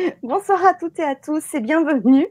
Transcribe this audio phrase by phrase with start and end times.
[0.22, 2.26] Bonsoir à toutes et à tous et bienvenue.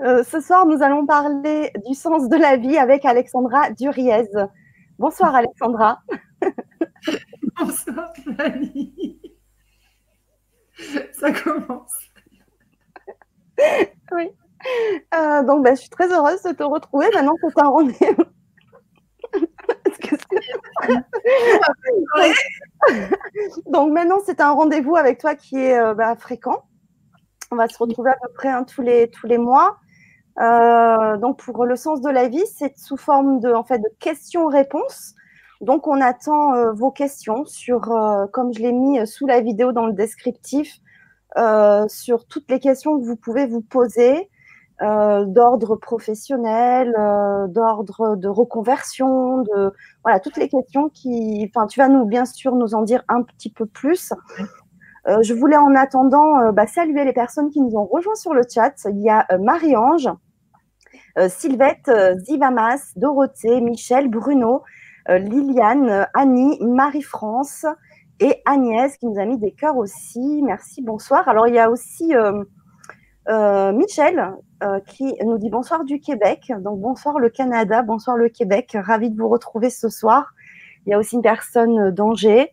[0.00, 4.28] Euh, ce soir, nous allons parler du sens de la vie avec Alexandra Duriez.
[4.98, 6.00] Bonsoir Alexandra.
[7.60, 9.20] Bonsoir Fanny.
[11.12, 11.94] Ça commence.
[14.12, 14.28] Oui.
[15.14, 17.06] Euh, donc, ben, je suis très heureuse de te retrouver.
[17.14, 18.24] Maintenant, c'est un rendez-vous.
[23.66, 26.64] Donc maintenant, c'est un rendez-vous avec toi qui est euh, bah, fréquent.
[27.50, 29.78] On va se retrouver à peu près hein, tous, les, mois.
[30.40, 33.88] Euh, donc pour le sens de la vie, c'est sous forme de, en fait, de
[34.00, 35.14] questions-réponses.
[35.60, 37.80] Donc on attend euh, vos questions sur,
[38.32, 40.80] comme je l'ai mis sous la vidéo dans le descriptif,
[41.88, 44.30] sur toutes les questions que vous pouvez vous poser.
[44.82, 49.72] Euh, d'ordre professionnel, euh, d'ordre de reconversion, de
[50.04, 51.50] voilà toutes les questions qui.
[51.54, 54.12] Enfin, tu vas nous bien sûr nous en dire un petit peu plus.
[55.08, 58.42] Euh, je voulais en attendant bah, saluer les personnes qui nous ont rejoints sur le
[58.52, 58.74] chat.
[58.90, 60.10] Il y a Marie-Ange,
[61.28, 61.90] Sylvette,
[62.26, 64.62] Zivamas, Dorothée, Michel, Bruno,
[65.08, 67.64] Liliane, Annie, Marie-France
[68.18, 70.42] et Agnès qui nous a mis des cœurs aussi.
[70.42, 71.28] Merci, bonsoir.
[71.28, 72.12] Alors il y a aussi
[73.28, 76.52] euh, Michel, euh, qui nous dit bonsoir du Québec.
[76.60, 78.76] Donc bonsoir le Canada, bonsoir le Québec.
[78.80, 80.32] Ravi de vous retrouver ce soir.
[80.86, 82.52] Il y a aussi une personne d'Angers.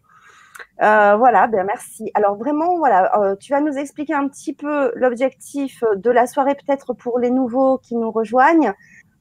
[0.81, 2.11] Euh, voilà, ben merci.
[2.13, 6.93] Alors vraiment, voilà, tu vas nous expliquer un petit peu l'objectif de la soirée, peut-être
[6.93, 8.73] pour les nouveaux qui nous rejoignent.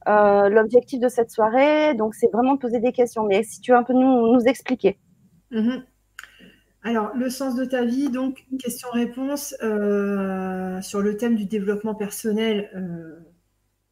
[0.05, 3.23] l'objectif de cette soirée, donc c'est vraiment de poser des questions.
[3.23, 4.97] Mais si tu veux un peu nous, nous expliquer.
[5.51, 5.83] Mm-hmm.
[6.83, 12.69] Alors, le sens de ta vie, donc, question-réponse euh, sur le thème du développement personnel,
[12.75, 13.19] euh,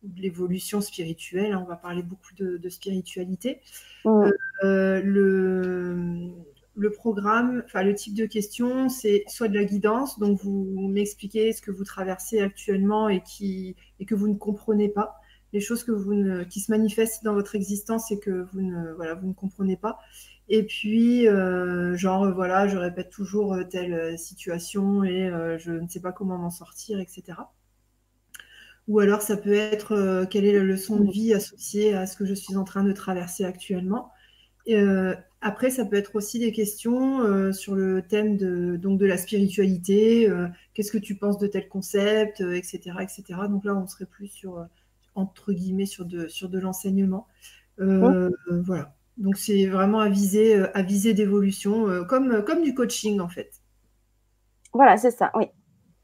[0.04, 1.54] de l'évolution spirituelle.
[1.54, 3.62] Hein, on va parler beaucoup de, spiritualité.
[4.06, 10.88] Euh, le, programme, enfin, le type de question, c'est soit de la guidance, donc vous
[10.90, 15.22] m'expliquez ce que vous traversez actuellement et, qui, et que vous ne comprenez pas,
[15.54, 18.94] les choses que vous ne, qui se manifestent dans votre existence et que vous ne,
[18.94, 20.00] voilà, vous ne comprenez pas.
[20.54, 25.88] Et puis, euh, genre, voilà, je répète toujours euh, telle euh, situation et je ne
[25.88, 27.38] sais pas comment m'en sortir, etc.
[28.90, 32.26] Ou alors, ça peut être quelle est la leçon de vie associée à ce que
[32.26, 34.12] je suis en train de traverser actuellement.
[35.40, 40.30] après, ça peut être aussi des questions sur le thème de, donc de la spiritualité.
[40.74, 43.24] Qu'est-ce que tu penses de tel concept, etc., etc.
[43.50, 44.68] Donc là, on serait plus sur,
[45.16, 47.28] entre guillemets, sur de, sur de l'enseignement.
[47.78, 48.94] Voilà.
[49.22, 53.22] Donc c'est vraiment à viser, euh, à viser d'évolution, euh, comme, euh, comme du coaching
[53.22, 53.52] en fait.
[54.74, 55.52] Voilà, c'est ça, oui.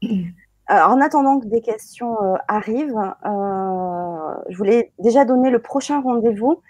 [0.68, 2.14] en attendant que des questions
[2.46, 6.62] arrivent, je voulais déjà donner le prochain rendez-vous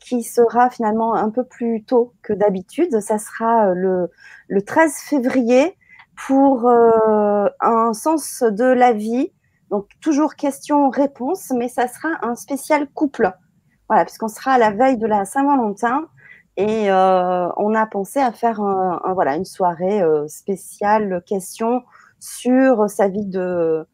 [0.00, 3.00] qui sera finalement un peu plus tôt que d'habitude.
[3.00, 4.10] Ça sera le,
[4.48, 5.78] le, 13 février
[6.26, 9.32] pour un sens de la vie.
[9.70, 13.32] Donc toujours question-réponse, mais ça sera un spécial couple.
[13.88, 16.08] Voilà, puisqu'on sera à la veille de la Saint-Valentin
[16.56, 21.84] et euh, on a pensé à faire un, voilà, une soirée euh, spéciale question
[22.18, 23.86] sur sa vie de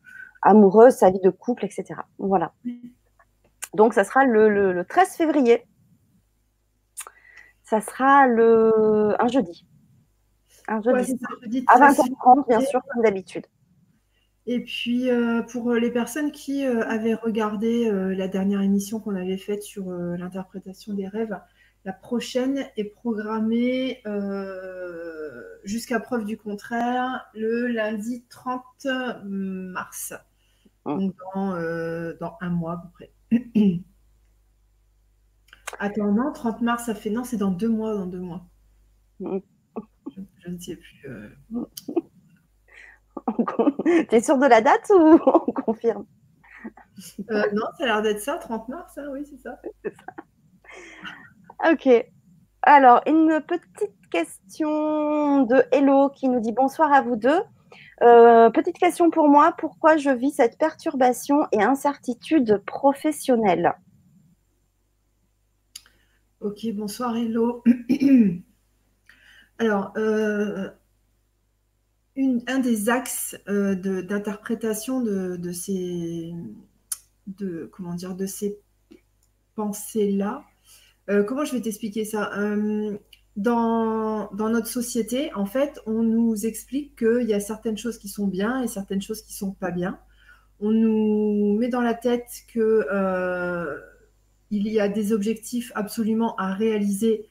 [0.42, 1.94] amoureuse, sa vie de couple, etc.
[2.18, 2.52] Voilà.
[3.74, 5.66] Donc, ça sera le, 13 février.
[7.64, 9.66] Ça sera le, un jeudi.
[10.68, 11.18] Un jeudi.
[11.66, 13.46] à 20h30, bien sûr, comme d'habitude.
[14.46, 19.14] Et puis, euh, pour les personnes qui euh, avaient regardé euh, la dernière émission qu'on
[19.14, 21.38] avait faite sur l'interprétation des rêves,
[21.84, 24.02] la prochaine est programmée
[25.64, 28.62] jusqu'à preuve du contraire le lundi 30
[29.24, 30.14] mars.
[30.84, 30.96] Ah.
[30.96, 33.12] Donc, dans, un mois à peu près.
[35.78, 37.10] Attends, non, 30 mars, ça fait.
[37.10, 38.46] Non, c'est dans deux mois, dans deux mois.
[39.20, 41.08] Je ne sais plus.
[44.08, 46.06] tu es sûr de la date ou on confirme?
[47.30, 49.60] Euh, Non, ça a l'air d'être ça, 30 mars, hein, oui, c'est ça.
[51.70, 51.88] Ok.
[52.62, 57.40] Alors, une petite question de Hello qui nous dit bonsoir à vous deux.
[58.02, 63.74] Euh, petite question pour moi, pourquoi je vis cette perturbation et incertitude professionnelle?
[66.40, 67.62] Ok, bonsoir Hello.
[69.58, 70.70] Alors, euh,
[72.16, 76.32] un des axes euh, d'interprétation de, ces,
[77.70, 78.58] comment dire, de ces
[79.54, 80.44] pensées-là.
[81.10, 82.30] Euh, comment je vais t'expliquer ça?
[82.38, 82.96] Euh,
[83.36, 88.26] dans, notre société, en fait, on nous explique qu'il y a certaines choses qui sont
[88.26, 89.98] bien et certaines choses qui sont pas bien.
[90.60, 92.86] On nous met dans la tête que
[94.50, 97.26] il y a des objectifs absolument à réaliser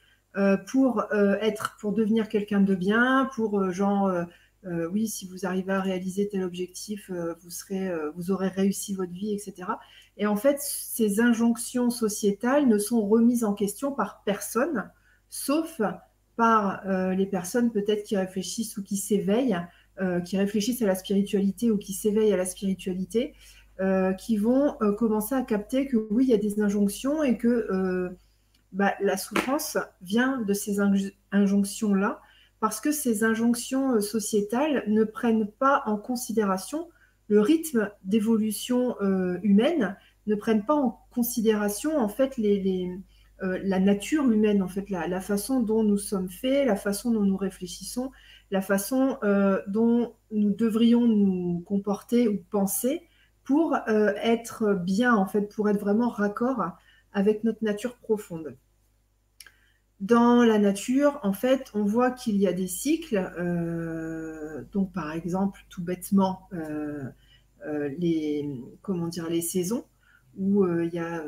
[0.66, 4.26] pour être, pour devenir quelqu'un de bien, pour genre
[4.64, 9.32] oui, si vous arrivez à réaliser tel objectif, vous, serez, vous aurez réussi votre vie,
[9.32, 9.68] etc.
[10.16, 14.90] Et en fait, ces injonctions sociétales ne sont remises en question par personne,
[15.30, 15.80] sauf
[16.36, 19.58] par les personnes peut-être qui réfléchissent ou qui s'éveillent,
[20.24, 23.34] qui réfléchissent à la spiritualité ou qui s'éveillent à la spiritualité,
[24.18, 28.14] qui vont commencer à capter que oui, il y a des injonctions et que
[28.72, 30.78] bah, la souffrance vient de ces
[31.30, 32.20] injonctions-là,
[32.62, 36.88] parce que ces injonctions euh, sociétales ne prennent pas en considération
[37.26, 39.96] le rythme d'évolution euh, humaine,
[40.28, 45.58] ne prennent pas en considération en fait euh, la nature humaine, en fait la, façon
[45.58, 48.12] dont nous sommes faits, la façon dont nous réfléchissons,
[48.52, 49.18] la façon
[49.66, 53.08] dont nous devrions nous comporter ou penser
[53.42, 56.62] pour être bien, en fait, pour être vraiment raccord
[57.12, 58.54] avec notre nature profonde.
[60.02, 63.32] Dans la nature, en fait, on voit qu'il y a des cycles.
[63.38, 67.04] Euh, donc, par exemple, tout bêtement, euh,
[67.68, 68.50] euh, les,
[68.82, 69.84] comment dire, les saisons,
[70.36, 71.22] où il y a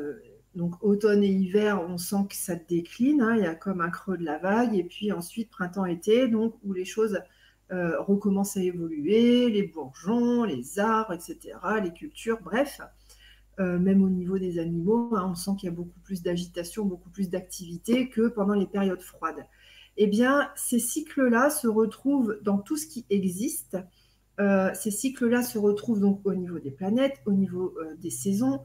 [0.55, 3.21] donc automne et hiver, on sent que ça décline.
[3.21, 4.75] Hein, il y a comme un creux de la vague.
[4.75, 7.21] Et puis ensuite, printemps-été, donc où les choses
[7.69, 12.81] recommencent à évoluer, les bourgeons, les arbres, etc., les cultures, bref.
[13.59, 16.83] Euh, même au niveau des animaux, hein, on sent qu'il y a beaucoup plus d'agitation,
[16.83, 19.45] beaucoup plus d'activité que pendant les périodes froides.
[19.95, 23.77] Eh bien, ces cycles-là se retrouvent dans tout ce qui existe.
[24.41, 28.61] Euh, ces cycles-là se retrouvent donc au niveau des planètes, au niveau euh, des saisons,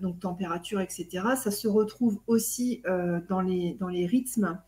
[0.00, 1.08] donc température, etc.
[1.34, 2.84] Ça se retrouve aussi
[3.28, 4.60] dans, les, dans les rythmes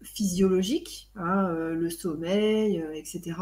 [0.00, 3.34] physiologiques, hein, le sommeil, etc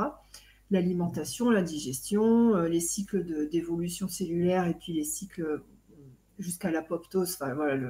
[0.74, 5.64] l'alimentation, la digestion, euh, les cycles d'évolution cellulaire et puis les cycles euh,
[6.38, 7.82] jusqu'à l'apoptose, enfin voilà,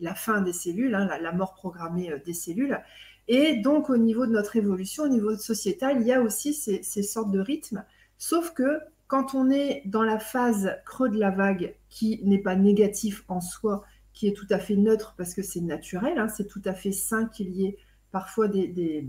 [0.00, 2.80] la fin des cellules, hein, la, mort programmée euh, des cellules.
[3.28, 7.02] Et donc au niveau de notre évolution, au niveau sociétal, il y a aussi ces,
[7.02, 7.84] sortes de rythmes,
[8.18, 12.56] sauf que quand on est dans la phase creux de la vague, qui n'est pas
[12.56, 16.46] négatif en soi, qui est tout à fait neutre parce que c'est naturel, hein, c'est
[16.46, 17.76] tout à fait sain qu'il y ait
[18.10, 19.06] parfois des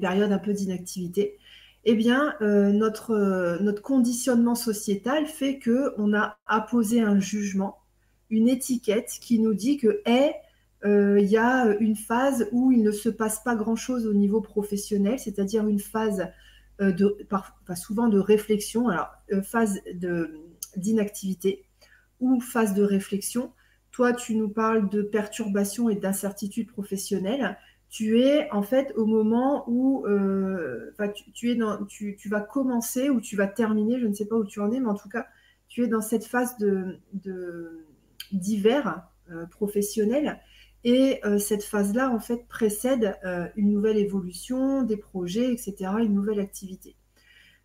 [0.00, 1.38] périodes un peu d'inactivité
[1.84, 7.78] eh bien, euh, notre, euh, notre conditionnement sociétal fait qu'on a apposé un jugement,
[8.30, 10.30] une étiquette qui nous dit que eh,
[10.84, 14.40] euh, il y a une phase où il ne se passe pas grand-chose au niveau
[14.40, 16.28] professionnel, c'est-à-dire une phase
[17.76, 19.12] souvent de réflexion, alors
[19.44, 19.80] phase
[20.74, 21.64] d'inactivité
[22.18, 23.52] ou phase de réflexion.
[23.92, 27.56] Toi, tu nous parles de perturbation et d'incertitude professionnelle
[27.92, 30.94] tu es en fait au moment où euh,
[31.34, 34.46] tu, es dans, tu, vas commencer ou tu vas terminer, je ne sais pas où
[34.46, 35.26] tu en es, mais en tout cas,
[35.68, 36.98] tu es dans cette phase de,
[38.32, 40.40] d'hiver euh, professionnel.
[40.84, 43.14] Et euh, cette phase-là, en fait, précède
[43.56, 46.96] une nouvelle évolution, des projets, etc., une nouvelle activité.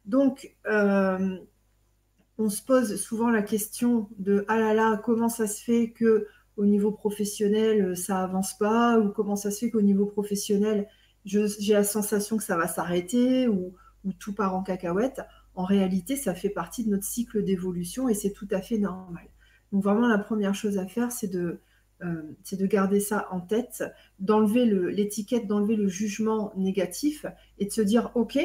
[0.04, 5.92] Donc, on se pose souvent la question de ah là là, comment ça se fait
[5.92, 10.06] que au niveau professionnel, euh, ça avance pas, ou comment ça se fait qu'au niveau
[10.06, 10.88] professionnel,
[11.26, 13.74] j'ai la sensation que ça va s'arrêter, ou,
[14.20, 15.22] tout part en cacahuète.
[15.54, 19.28] En réalité, ça fait partie de notre cycle d'évolution et c'est tout à fait normal.
[19.74, 21.60] Donc vraiment, la première chose à faire, c'est de,
[22.04, 22.22] euh,
[22.54, 23.84] de garder ça en tête,
[24.20, 27.26] d'enlever l'étiquette, d'enlever le jugement négatif
[27.60, 28.40] et de se dire, OK,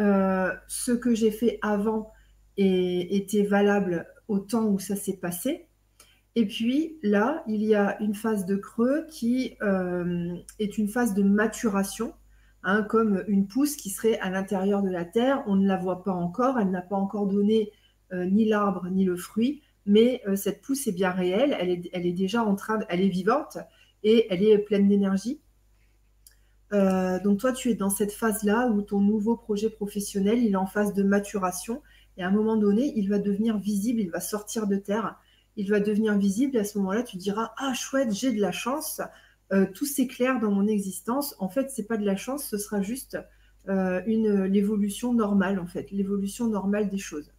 [0.00, 2.10] euh, ce que j'ai fait avant
[2.56, 5.68] était valable au temps où ça s'est passé,
[6.36, 11.14] et puis là, il y a une phase de creux qui euh, est une phase
[11.14, 12.12] de maturation,
[12.64, 15.44] hein, comme une pousse qui serait à l'intérieur de la terre.
[15.46, 17.70] On ne la voit pas encore, elle n'a pas encore donné
[18.12, 22.12] euh, ni l'arbre ni le fruit, mais euh, cette pousse est bien réelle, elle est,
[22.12, 23.58] déjà en train, elle est vivante
[24.02, 25.40] et elle est pleine d'énergie.
[26.72, 30.92] donc toi, tu es dans cette phase-là où ton nouveau projet professionnel, est en phase
[30.94, 31.80] de maturation.
[32.16, 35.16] Et à un moment donné, il va devenir visible, il va sortir de terre
[35.56, 38.52] il va devenir visible et à ce moment-là, tu diras Ah, chouette, j'ai de la
[38.52, 39.00] chance,
[39.52, 41.34] euh, tout s'éclaire dans mon existence.
[41.38, 43.18] En fait, c'est pas de la chance, ce sera juste
[43.68, 47.32] euh, une l'évolution normale, en fait, l'évolution normale des choses.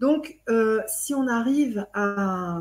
[0.00, 2.60] Donc, euh, si on arrive à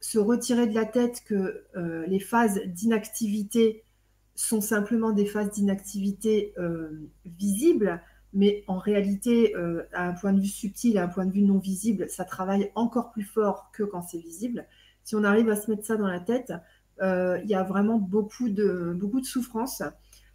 [0.00, 1.64] se retirer de la tête que
[2.06, 3.82] les phases d'inactivité
[4.34, 6.54] sont simplement des phases d'inactivité
[7.24, 8.00] visibles,
[8.36, 11.40] mais en réalité, euh, à un point de vue subtil, à un point de vue
[11.40, 14.66] non visible, ça travaille encore plus fort que quand c'est visible.
[15.04, 16.52] Si on arrive à se mettre ça dans la tête,
[17.00, 19.82] euh, il y a vraiment beaucoup de, beaucoup de souffrance,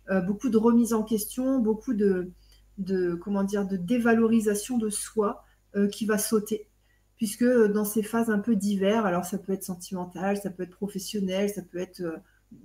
[0.09, 2.31] euh, beaucoup de remise en question, beaucoup de,
[2.79, 5.45] de, comment dire, de dévalorisation de soi
[5.93, 6.67] qui va sauter.
[7.15, 10.75] Puisque dans ces phases un peu divers, alors ça peut être sentimental, ça peut être
[10.75, 12.01] professionnel, ça peut être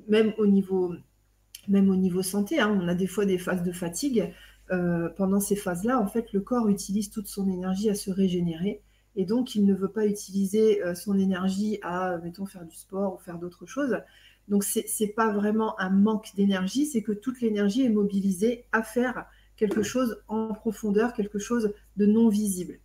[0.09, 0.93] même au niveau
[1.69, 4.33] même au niveau santé, hein, on a des fois des phases de fatigue.
[4.73, 8.83] Euh, pendant ces phases-là, en fait, le corps utilise toute son énergie à se régénérer.
[9.15, 13.15] Et donc, il ne veut pas utiliser euh, son énergie à, mettons, faire du sport
[13.15, 13.99] ou faire d'autres choses.
[14.49, 18.83] Donc, ce n'est pas vraiment un manque d'énergie, c'est que toute l'énergie est mobilisée à
[18.83, 22.79] faire quelque chose en profondeur, quelque chose de non visible.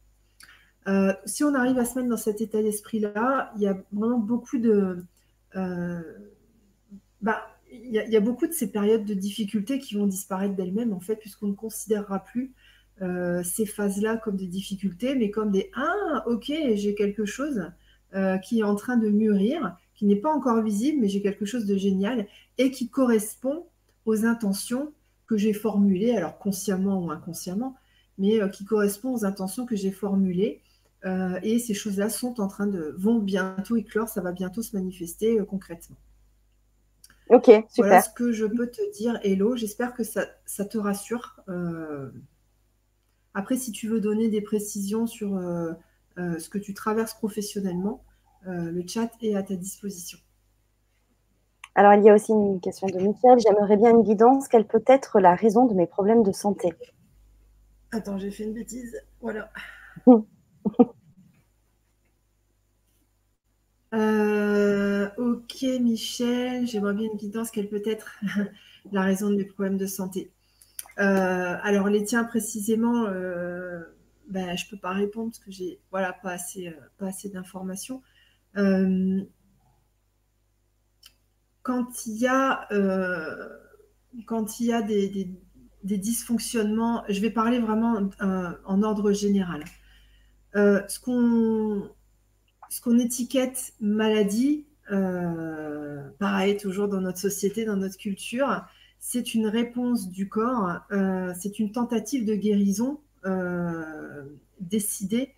[0.88, 4.20] Euh, si on arrive à se mettre dans cet état d'esprit-là, il y a vraiment
[4.20, 5.04] beaucoup de...
[7.22, 11.00] bah, il y, a beaucoup de ces périodes de difficultés qui vont disparaître d'elles-mêmes, en
[11.00, 12.54] fait, puisqu'on ne considérera plus
[13.02, 17.72] euh, ces phases-là comme des difficultés, mais comme des Ah, ok, j'ai quelque chose
[18.14, 21.46] euh, qui est en train de mûrir, qui n'est pas encore visible, mais j'ai quelque
[21.46, 23.66] chose de génial et qui correspond
[24.06, 24.92] aux intentions
[25.28, 27.76] que j'ai formulées, alors consciemment ou inconsciemment,
[28.18, 30.62] mais euh, qui correspond aux intentions que j'ai formulées.
[31.42, 35.40] et ces choses-là sont en train de vont bientôt éclore, ça va bientôt se manifester
[35.50, 35.98] concrètement.
[37.32, 37.70] Ok, super.
[37.78, 39.56] Voilà ce que je peux te dire, Hello.
[39.56, 40.26] J'espère que ça,
[40.66, 41.40] te rassure.
[41.48, 42.12] Euh,
[43.34, 45.72] après, si tu veux donner des précisions sur euh,
[46.18, 48.04] euh, ce que tu traverses professionnellement,
[48.46, 50.18] le chat est à ta disposition.
[51.76, 53.40] Alors, il y a aussi une question de Michael.
[53.40, 54.48] J'aimerais bien une guidance.
[54.48, 56.74] Quelle peut être la raison de mes problèmes de santé?
[57.92, 59.00] Attends, j'ai fait une bêtise.
[59.22, 59.52] Voilà.
[63.94, 67.52] Euh, ok, Michel, j'aimerais bien une guidance.
[67.52, 68.12] Quelle peut être
[68.92, 70.32] la raison de mes problèmes de santé
[71.00, 73.82] euh, Alors, les tiens précisément, euh,
[74.30, 78.02] ben, je ne peux pas répondre parce que j'ai voilà, pas assez, assez d'informations.
[81.64, 82.68] quand il y a,
[84.60, 85.30] y a des,
[85.84, 88.10] des, dysfonctionnements, je vais parler vraiment
[88.66, 89.64] en ordre général.
[90.54, 91.92] ce qu'on
[92.72, 98.66] ce qu'on étiquette maladie, euh, pareil, toujours dans notre société, dans notre culture,
[98.98, 104.24] c'est une réponse du corps, euh, c'est une tentative de guérison euh,
[104.62, 105.34] décidée,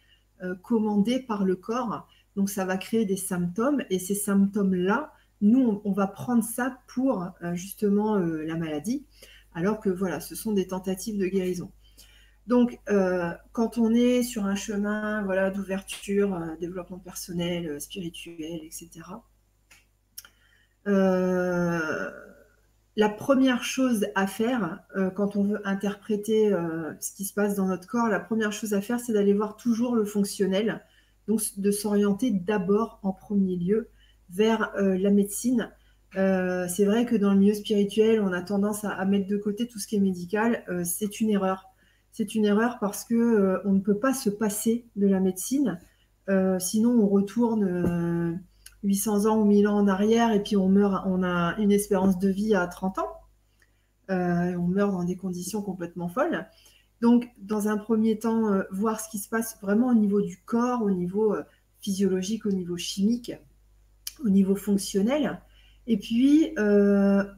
[0.61, 2.07] commandée par le corps.
[2.35, 5.11] Donc ça va créer des symptômes et ces symptômes-là,
[5.41, 9.05] nous, on, va prendre ça pour justement la maladie,
[9.55, 11.71] alors que voilà, ce sont des tentatives de guérison.
[12.47, 18.61] Donc, euh, quand on est sur un chemin voilà, d'ouverture, euh, développement personnel, euh, spirituel,
[18.63, 18.89] etc.,
[22.95, 24.79] la première chose à faire
[25.15, 26.51] quand on veut interpréter
[26.99, 29.55] ce qui se passe dans notre corps, la première chose à faire, c'est d'aller voir
[29.55, 30.83] toujours le fonctionnel,
[31.27, 33.87] donc de s'orienter d'abord en premier lieu
[34.29, 35.71] vers la médecine.
[36.13, 39.79] c'est vrai que dans le milieu spirituel, on a tendance à mettre de côté tout
[39.79, 40.65] ce qui est médical.
[40.83, 41.72] c'est une erreur
[42.13, 45.79] c'est une erreur parce que euh, on ne peut pas se passer de la médecine.
[46.29, 48.39] Euh, sinon, on retourne
[48.83, 51.71] 800 euh, ans ou 1000 ans en arrière et puis on meurt, on a une
[51.71, 53.11] espérance de vie à 30 ans.
[54.09, 56.47] on meurt dans des conditions complètement folles.
[57.01, 60.83] Donc, dans un premier temps, voir ce qui se passe vraiment au niveau du corps,
[60.83, 61.35] au niveau
[61.81, 63.33] physiologique, au niveau chimique,
[64.23, 65.41] au niveau fonctionnel.
[65.87, 66.53] Et puis,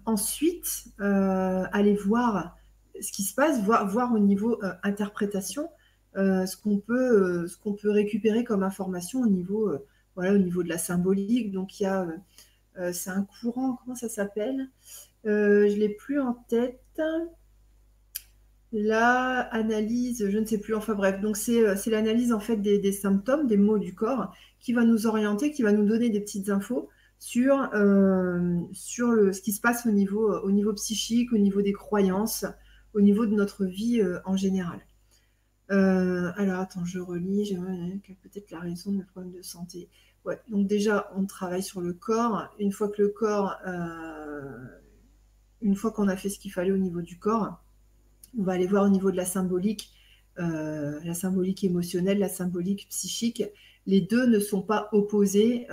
[0.05, 2.57] ensuite, aller voir
[3.01, 5.69] ce qui se passe, voir, au niveau euh, interprétation
[6.17, 9.73] euh, ce qu'on peut, euh, ce qu'on peut récupérer comme information au niveau,
[10.15, 11.51] voilà, au niveau de la symbolique.
[11.51, 12.07] Donc il y a,
[12.91, 14.69] c'est un courant, comment ça s'appelle?
[15.23, 17.01] Je l'ai plus en tête.
[18.71, 23.47] La analyse, je ne sais plus, enfin bref, donc c'est l'analyse en fait des, symptômes,
[23.47, 26.89] des mots du corps qui va nous orienter, qui va nous donner des petites infos
[27.19, 32.45] sur, ce qui se passe au niveau psychique, au niveau des croyances,
[32.95, 34.79] au niveau de notre vie euh, en général.
[35.69, 37.45] Euh, alors, attends, je relis.
[37.45, 39.89] J'aimerais peut-être la raison de mes problèmes de santé.
[40.23, 42.47] Ouais, donc déjà, on travaille sur le corps.
[42.57, 44.65] Une fois que le corps, euh,
[45.61, 47.61] une fois qu'on a fait ce qu'il fallait au niveau du corps,
[48.39, 49.91] on va aller voir au niveau de la symbolique,
[50.37, 53.43] la symbolique émotionnelle, la symbolique psychique.
[53.85, 55.67] Les deux ne sont pas opposés.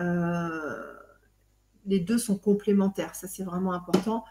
[1.87, 3.15] les deux sont complémentaires.
[3.15, 4.25] Ça, c'est vraiment important.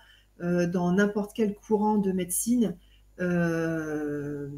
[0.43, 2.75] Euh, dans n'importe quel courant de médecine,
[3.19, 4.50] euh,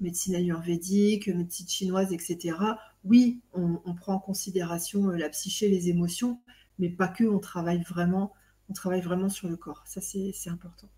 [0.00, 2.56] médecine ayurvédique, médecine chinoise, etc.
[3.04, 6.40] Oui, on, prend en considération euh, la psyché, les émotions,
[6.78, 8.32] mais pas que, on travaille vraiment,
[8.70, 9.82] on travaille vraiment sur le corps.
[9.86, 10.88] Ça, c'est important.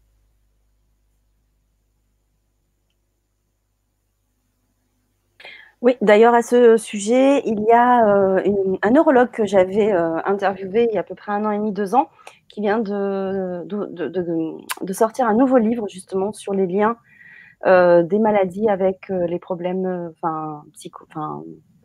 [5.81, 8.05] Oui, d'ailleurs, à ce sujet, il y a
[8.83, 11.71] un neurologue que j'avais interviewé il y a à peu près un an et demi,
[11.73, 12.09] deux ans,
[12.49, 16.97] qui vient de, de, sortir un nouveau livre justement sur les liens
[17.67, 21.07] euh, des maladies avec euh, les problèmes euh, enfin, psycho,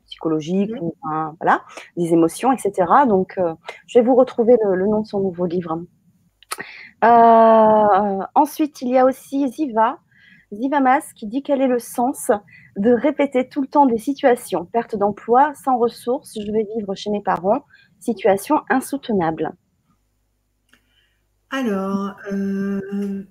[0.05, 0.83] psychologiques, mmh.
[0.83, 0.95] ou,
[1.39, 1.63] voilà,
[1.97, 2.87] des émotions, etc.
[3.07, 3.39] Donc,
[3.87, 5.81] je vais vous retrouver le, nom de son nouveau livre.
[7.01, 9.97] ensuite, il y a aussi Ziva,
[10.51, 12.31] Zivamas, qui dit quel est le sens
[12.77, 14.65] de répéter tout le temps des situations.
[14.65, 17.63] Perte d'emploi, sans ressources, je vais vivre chez mes parents,
[17.99, 19.53] situation insoutenable.
[21.53, 23.23] Alors, euh,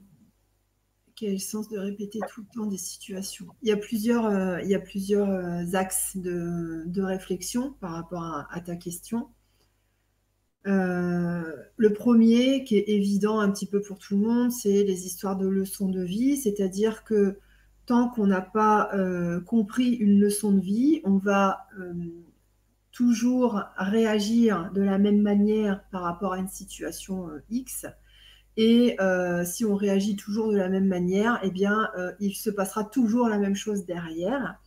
[1.17, 3.47] quel sens de répéter tout le temps des situations?
[3.63, 9.29] Il y a plusieurs, euh, euh, axes de, réflexion par rapport à, ta question.
[10.65, 15.37] le premier, qui est évident un petit peu pour tout le monde, c'est les histoires
[15.37, 17.41] de leçons de vie, c'est-à-dire que
[17.87, 18.93] tant qu'on n'a pas
[19.47, 21.67] compris une leçon de vie, on va
[22.93, 27.85] toujours réagir de la même manière par rapport à une situation X
[28.57, 32.51] et euh, si on réagit toujours de la même manière, eh bien, euh, il se
[32.51, 34.59] passera toujours la même chose derrière.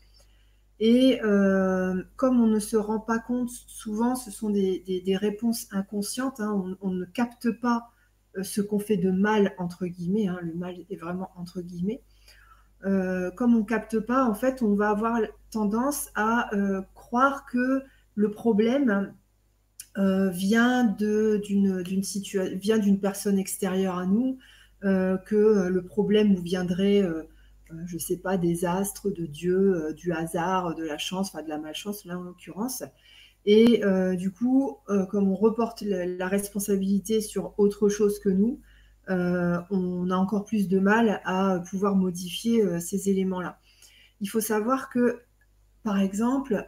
[0.79, 6.39] Et euh, comme on ne se rend pas compte, souvent, ce sont des, réponses inconscientes.
[6.39, 6.75] Hein.
[6.81, 7.91] on, ne capte pas
[8.41, 10.27] ce qu'on fait de mal, entre guillemets.
[10.27, 10.39] Hein.
[10.41, 12.01] le mal est vraiment entre guillemets.
[12.81, 15.19] comme on ne capte pas, en fait, on va avoir
[15.51, 16.49] tendance à
[16.95, 17.83] croire que
[18.15, 19.13] le problème,
[19.97, 24.37] euh, vient d'une personne extérieure à nous,
[24.83, 27.01] euh, que euh, le problème viendrait,
[27.85, 31.49] je ne sais pas, des astres, de Dieu, du hasard, de la chance, enfin de
[31.49, 32.83] la malchance là en l'occurrence.
[33.45, 33.81] Et
[34.17, 34.77] du coup,
[35.09, 38.59] comme on reporte la, responsabilité sur autre chose que nous,
[39.07, 43.59] on a encore plus de mal à pouvoir modifier ces éléments-là.
[44.21, 45.21] Il faut savoir que,
[45.83, 46.65] par exemple,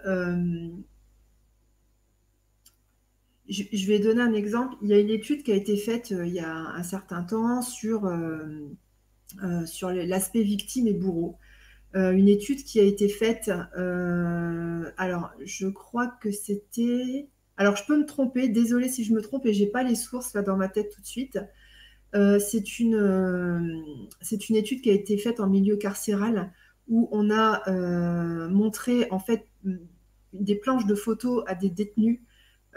[3.50, 4.76] je, vais donner un exemple.
[4.82, 7.24] Il y a une étude qui a été faite euh, il y a un certain
[7.24, 8.70] temps sur, euh,
[9.44, 11.38] euh, sur l'aspect victime et bourreau.
[11.94, 13.50] une étude qui a été faite,
[14.98, 17.28] alors je crois que c'était...
[17.60, 20.34] Alors je peux me tromper, désolé si je me trompe et j'ai pas les sources
[20.34, 21.40] dans ma tête tout de suite.
[22.14, 23.84] c'est une,
[24.50, 26.52] une étude qui a été faite en milieu carcéral
[26.88, 27.64] où on a
[28.50, 29.48] montré en fait
[30.34, 32.20] des planches de photos à des détenus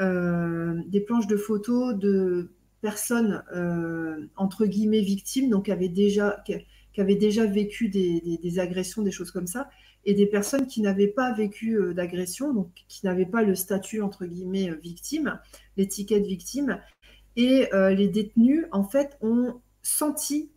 [0.01, 6.43] des planches de photos de personnes euh, entre guillemets victimes, donc qui avaient déjà,
[6.97, 9.71] déjà vécu des, agressions, des choses comme ça,
[10.05, 14.03] et des personnes qui n'avaient pas vécu euh, d'agression, donc qui n'avaient pas le statut
[14.03, 15.39] entre guillemets victime,
[15.77, 16.81] l'étiquette victime,
[17.37, 20.51] et les détenus en fait ont senti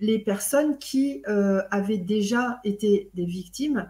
[0.00, 3.88] les personnes qui avaient déjà été des victimes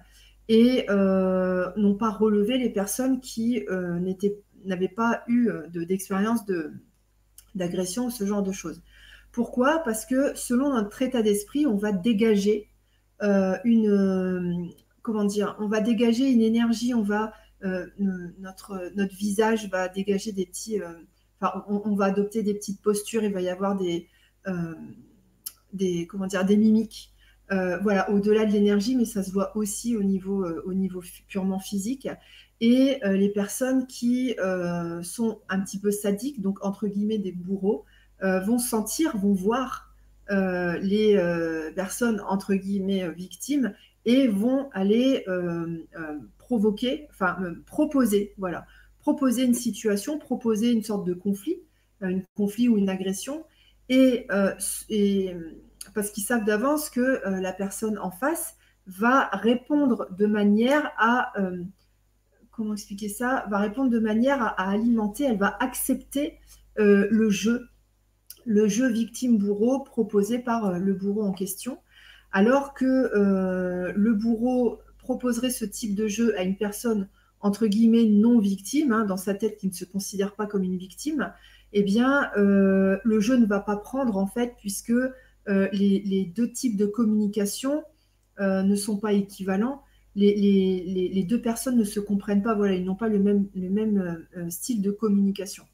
[0.48, 3.64] et n'ont pas relevé les personnes qui
[4.00, 6.72] n'étaient n'avait pas eu euh, d'expérience de,
[7.54, 8.82] d'agression ou ce genre de choses.
[9.32, 9.80] Pourquoi?
[9.80, 12.68] Parce que selon notre état d'esprit, on va dégager
[13.22, 14.66] euh, une euh,
[15.02, 16.94] comment dire On va dégager une énergie.
[16.94, 17.32] On va
[18.08, 20.80] notre visage va dégager des petits.
[21.40, 23.24] on, va adopter des petites postures.
[23.24, 24.08] Il va y avoir des
[25.72, 26.06] des
[26.46, 27.12] des mimiques.
[27.50, 30.44] voilà, au-delà de l'énergie, mais ça se voit aussi au niveau
[31.26, 32.06] purement physique
[32.60, 37.32] et euh, les personnes qui euh, sont un petit peu sadiques, donc entre guillemets des
[37.32, 37.84] bourreaux,
[38.22, 39.84] euh, vont sentir, vont voir
[40.28, 41.16] les
[41.76, 43.74] personnes entre guillemets victimes
[44.06, 45.24] et vont aller
[46.38, 48.66] provoquer, enfin proposer, voilà,
[48.98, 51.60] proposer une situation, proposer une sorte de conflit,
[52.00, 53.44] un conflit ou une agression,
[53.88, 54.26] et,
[54.88, 55.36] et
[55.94, 58.56] parce qu'ils savent d'avance que la personne en face
[58.88, 61.34] va répondre de manière à
[62.56, 66.38] comment expliquer ça, va répondre de manière à, alimenter, elle va accepter
[66.78, 67.68] euh, le jeu,
[68.46, 71.78] le jeu victime-bourreau proposé par euh, le bourreau en question,
[72.32, 77.08] alors que euh, le bourreau proposerait ce type de jeu à une personne
[77.40, 80.78] entre guillemets non victime, hein, dans sa tête qui ne se considère pas comme une
[80.78, 81.32] victime,
[81.72, 84.94] eh bien le jeu ne va pas prendre en fait puisque
[85.46, 87.84] les, deux types de communication
[88.40, 89.82] ne sont pas équivalents
[90.16, 94.50] les, deux personnes ne se comprennent pas, voilà, ils n'ont pas le même, euh, euh,
[94.50, 95.64] style de communication.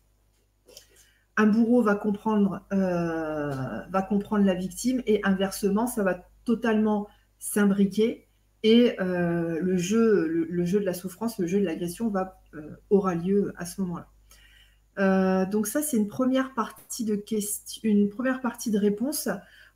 [1.37, 3.51] Un bourreau va comprendre, euh,
[3.91, 8.27] va comprendre la victime et inversement, ça va totalement s'imbriquer
[8.65, 12.41] et le, jeu, de la souffrance, le jeu de l'agression va,
[12.91, 15.47] aura lieu à ce moment-là.
[15.47, 19.29] donc ça, c'est une première partie de réponse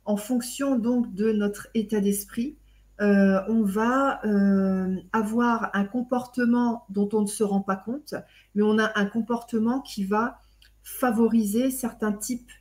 [0.05, 2.55] en fonction de notre état d'esprit
[2.99, 8.15] euh, on va euh, avoir un comportement dont on ne se rend pas compte,
[8.55, 10.39] mais on a un comportement qui va
[10.83, 12.51] favoriser certains types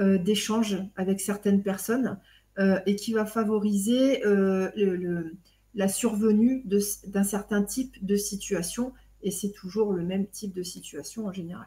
[0.00, 2.18] euh, d'échanges avec certaines personnes
[2.86, 4.22] et qui va favoriser
[5.74, 8.92] la survenue d'un certain type de situation,
[9.24, 11.66] et c'est toujours le même type de situation en général.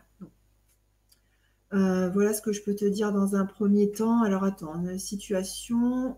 [1.72, 4.22] voilà ce que je peux te dire dans un premier temps.
[4.22, 6.16] Alors attends, situation,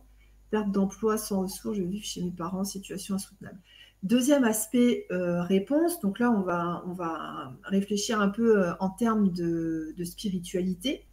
[0.50, 3.60] perte d'emploi sans ressources, je vis chez mes parents, situation insoutenable.
[4.04, 9.94] Deuxième aspect réponse, donc là on va, on va réfléchir un peu en termes de,
[10.06, 11.06] spiritualité.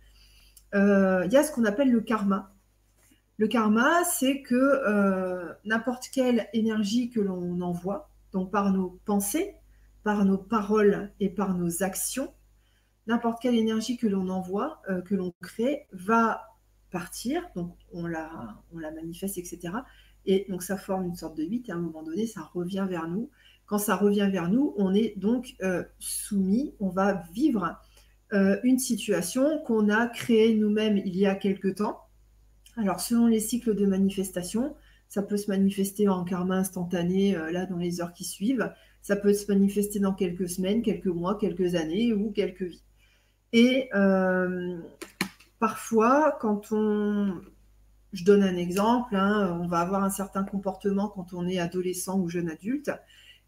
[0.73, 2.53] Il y a ce qu'on appelle le karma.
[3.39, 9.55] Le karma, c'est que euh, n'importe quelle énergie que l'on envoie, donc par nos pensées,
[10.05, 12.33] par nos paroles et par nos actions,
[13.07, 16.56] n'importe quelle énergie que l'on envoie, euh, que l'on crée, va
[16.99, 19.61] partir, donc on la, manifeste, etc.
[20.25, 22.87] Et donc ça forme une sorte de 8 et à un moment donné, ça revient
[22.89, 23.31] vers nous.
[23.67, 27.79] Quand ça revient vers nous, on est donc euh, soumis, on va vivre
[28.33, 32.07] une situation qu'on a créée nous-mêmes il y a quelque temps
[32.77, 34.75] alors, selon les cycles de manifestation,
[35.09, 38.71] ça peut se manifester en karma instantané, euh, là, dans les heures qui suivent.
[39.03, 42.83] Ça peut se manifester dans quelques semaines, quelques mois, quelques années ou quelques vies.
[43.53, 44.79] Et euh,
[45.59, 47.41] parfois, quand on...
[48.13, 52.19] Je donne un exemple, hein, on va avoir un certain comportement quand on est adolescent
[52.19, 52.91] ou jeune adulte.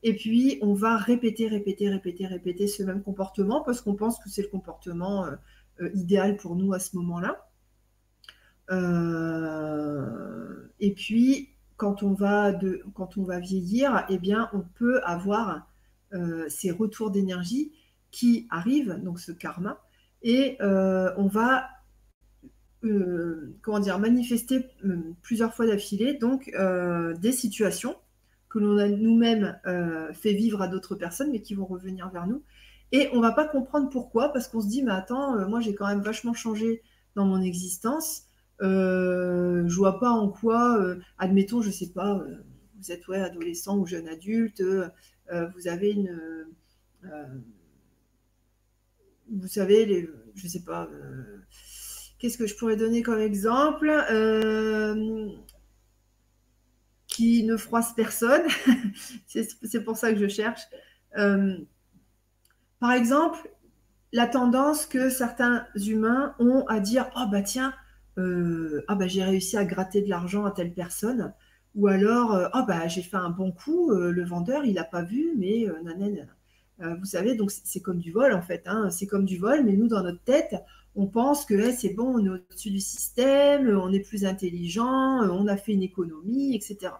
[0.02, 4.28] Et puis, on va répéter, répéter, répéter, répéter ce même comportement parce qu'on pense que
[4.28, 5.26] c'est le comportement
[5.80, 7.48] euh, idéal pour nous à ce moment-là.
[8.70, 12.52] Euh, et puis, quand on va,
[13.38, 15.68] vieillir, eh bien, on peut avoir
[16.12, 17.72] euh, ces retours d'énergie
[18.10, 19.80] qui arrivent, donc ce karma,
[20.22, 21.68] et euh, on va
[23.62, 24.66] comment dire, manifester
[25.22, 26.50] plusieurs fois d'affilée donc
[27.20, 27.96] des situations
[28.48, 29.58] que l'on a nous-mêmes
[30.14, 32.42] fait vivre à d'autres personnes, mais qui vont revenir vers nous.
[32.92, 35.86] Et on va pas comprendre pourquoi, parce qu'on se dit, mais attends, moi j'ai quand
[35.86, 36.82] même vachement changé
[37.14, 38.28] dans mon existence.
[38.60, 42.36] Euh, je vois pas en quoi, euh, admettons, je sais pas, euh,
[42.78, 46.46] vous êtes ouais, adolescent ou jeune adulte, vous avez une.
[49.30, 50.88] vous savez, les, je sais pas,
[52.18, 53.90] qu'est-ce que je pourrais donner comme exemple
[57.06, 58.42] qui ne froisse personne.
[59.26, 60.62] c'est pour ça que je cherche.
[61.14, 63.48] par exemple,
[64.12, 67.74] la tendance que certains humains ont à dire Oh, bah tiens,
[68.18, 71.32] euh, ah bah j'ai réussi à gratter de l'argent à telle personne,
[71.74, 74.84] ou alors euh, ah bah j'ai fait un bon coup, euh, le vendeur il n'a
[74.84, 75.66] pas vu, mais
[76.80, 78.90] vous savez donc c'est comme du vol en fait, hein.
[78.90, 80.54] c'est comme du vol, mais nous dans notre tête
[80.98, 85.20] on pense que eh, c'est bon, on est au-dessus du système, on est plus intelligent,
[85.30, 86.92] on a fait une économie, etc.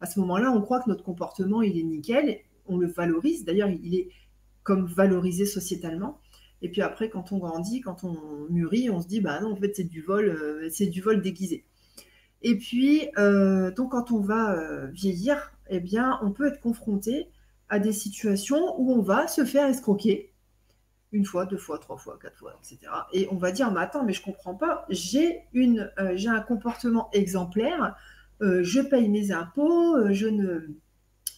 [0.00, 3.44] À ce moment-là, on croit que notre comportement il est nickel, on le valorise.
[3.44, 4.08] D'ailleurs, il est
[4.62, 6.18] comme valorisé sociétalement.
[6.62, 8.16] Et puis après, quand on grandit, quand on
[8.48, 11.20] mûrit, on se dit, bah non, en fait, c'est du vol, euh, c'est du vol
[11.20, 11.66] déguisé.
[12.40, 17.28] Et puis, euh, donc, quand on va euh, vieillir, eh bien, on peut être confronté
[17.68, 20.32] à des situations où on va se faire escroquer
[21.12, 22.92] une fois, deux fois, trois fois, quatre fois, etc.
[23.12, 27.08] Et on va dire, mais attends, mais je comprends pas, j'ai une, j'ai un comportement
[27.12, 27.96] exemplaire,
[28.40, 30.76] je paye mes impôts, je ne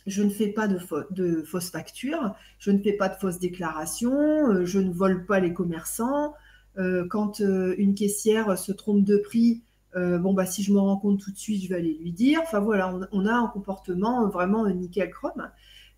[0.09, 4.65] je ne fais pas de, fausses factures, je ne fais pas de fausses déclarations, euh,
[4.65, 6.35] je ne vole pas les commerçants.
[6.79, 9.63] Euh, quand euh, une caissière se trompe de prix,
[9.95, 12.41] bon bah si je me rends compte tout de suite, je vais aller lui dire.
[12.45, 15.51] Enfin voilà, on, a un comportement vraiment nickel chrome.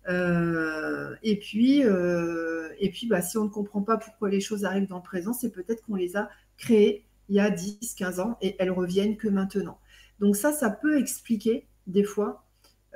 [0.07, 4.97] Et puis, et puis bah, si on ne comprend pas pourquoi les choses arrivent dans
[4.97, 8.57] le présent, c'est peut-être qu'on les a créées il y a 10, 15 ans et
[8.59, 9.79] elles reviennent que maintenant.
[10.19, 12.45] Donc ça, ça peut expliquer des fois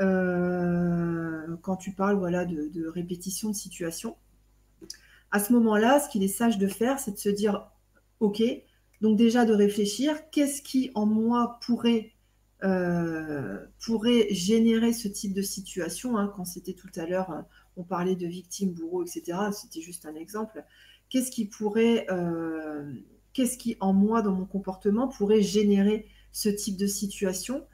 [0.02, 4.18] euh, quand tu parles voilà, de, répétition de situation.
[5.32, 7.72] À ce moment-là, ce qu'il est sage de faire, c'est de se dire,
[8.20, 8.44] OK,
[9.00, 12.12] donc déjà de réfléchir, qu'est-ce qui en moi pourrait,
[12.64, 17.44] euh, pourrait générer ce type de situation hein, Quand c'était tout à l'heure,
[17.78, 19.38] on parlait de victimes, bourreaux, etc.
[19.52, 20.64] C'était juste un exemple.
[21.10, 22.92] Qu'est-ce qui pourrait, euh,
[23.34, 27.66] qu'est-ce qui en moi, dans mon comportement, pourrait générer ce type de situation?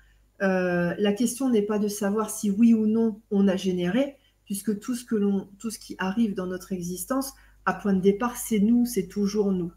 [0.42, 4.80] Euh, la question n'est pas de savoir si oui ou non on a généré, puisque
[4.80, 7.34] tout ce, que l'on, tout ce qui arrive dans notre existence,
[7.66, 9.72] à point de départ, c'est nous, c'est toujours nous.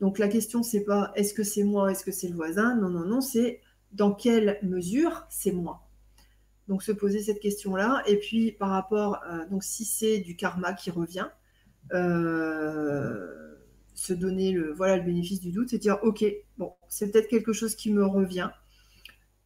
[0.00, 2.74] Donc la question, c'est pas est-ce que c'est moi, est-ce que c'est le voisin?
[2.76, 3.60] Non, non, non, c'est
[3.94, 5.88] dans quelle mesure c'est moi.
[6.68, 10.72] Donc se poser cette question-là, et puis par rapport, euh, donc si c'est du karma
[10.72, 11.28] qui revient,
[11.92, 13.56] euh,
[13.94, 16.24] se donner le voilà le bénéfice du doute, c'est dire ok,
[16.58, 18.50] bon, c'est peut-être quelque chose qui me revient.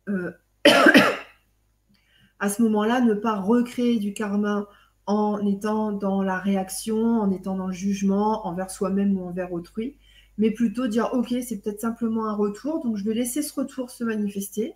[0.09, 0.33] Euh,
[2.39, 4.67] à ce moment-là, ne pas recréer du karma
[5.07, 9.99] en étant dans la réaction, en étant dans le jugement envers soi-même ou envers autrui,
[10.39, 13.91] mais plutôt dire, OK, c'est peut-être simplement un retour, donc je vais laisser ce retour
[13.91, 14.75] se manifester.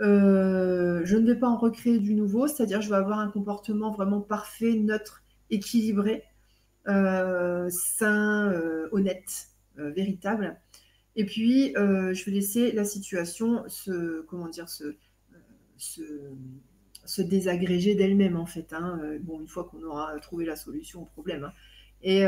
[0.00, 3.92] Euh, je ne vais pas en recréer du nouveau, c'est-à-dire je vais avoir un comportement
[3.92, 6.24] vraiment parfait, neutre, équilibré.
[6.86, 8.52] sain,
[8.90, 10.58] honnête, véritable.
[11.16, 14.96] Et puis, je vais laisser la situation se, comment dire, se,
[17.22, 18.72] désagréger d'elle-même, en fait.
[18.72, 19.00] Hein.
[19.22, 21.44] Bon, une fois qu'on aura trouvé la solution au problème.
[21.44, 21.52] Hein.
[22.06, 22.24] Et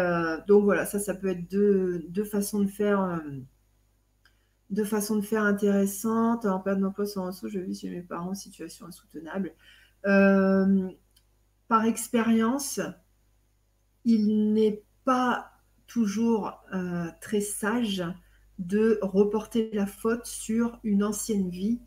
[0.48, 3.20] donc voilà, ça, ça peut être deux, deux façons de faire
[4.70, 6.44] de façon de faire intéressante.
[6.44, 9.52] En perte d'emploi sans ressources, je vis chez mes parents, situation insoutenable.
[10.06, 10.88] Euh,
[11.68, 12.80] par expérience,
[14.04, 15.52] il n'est pas
[15.86, 18.04] toujours euh, très sage
[18.58, 21.80] de reporter la faute sur une ancienne vie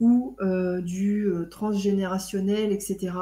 [0.00, 3.12] ou euh, du transgénérationnel, etc.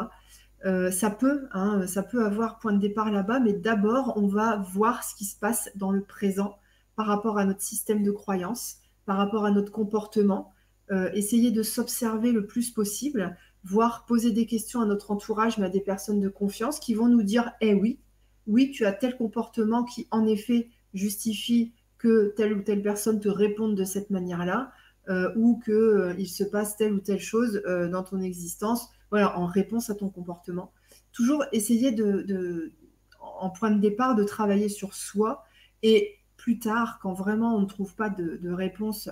[0.64, 5.02] ça peut, hein, ça peut avoir point de départ là-bas, mais d'abord, on va voir
[5.02, 6.56] ce qui se passe dans le présent
[6.94, 10.52] par rapport à notre système de croyance par rapport à notre comportement,
[10.90, 15.66] euh, essayer de s'observer le plus possible, voire poser des questions à notre entourage, mais
[15.66, 17.98] à des personnes de confiance qui vont nous dire Eh oui,
[18.46, 23.28] oui, tu as tel comportement qui en effet justifie que telle ou telle personne te
[23.28, 24.72] réponde de cette manière-là,
[25.08, 29.44] euh, ou qu'il euh, se passe telle ou telle chose dans ton existence, voilà, en
[29.44, 30.72] réponse à ton comportement.
[31.12, 32.72] Toujours essayer de,
[33.20, 35.44] en point de départ, de travailler sur soi
[35.82, 39.10] et plus tard, quand vraiment on ne trouve pas de, réponse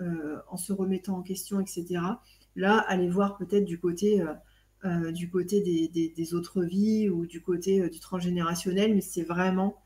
[0.00, 2.00] euh, en se remettant en question, etc.,
[2.56, 4.32] là, aller voir peut-être du côté, euh,
[4.86, 9.76] euh, du côté des, autres vies ou du côté du transgénérationnel, mais c'est vraiment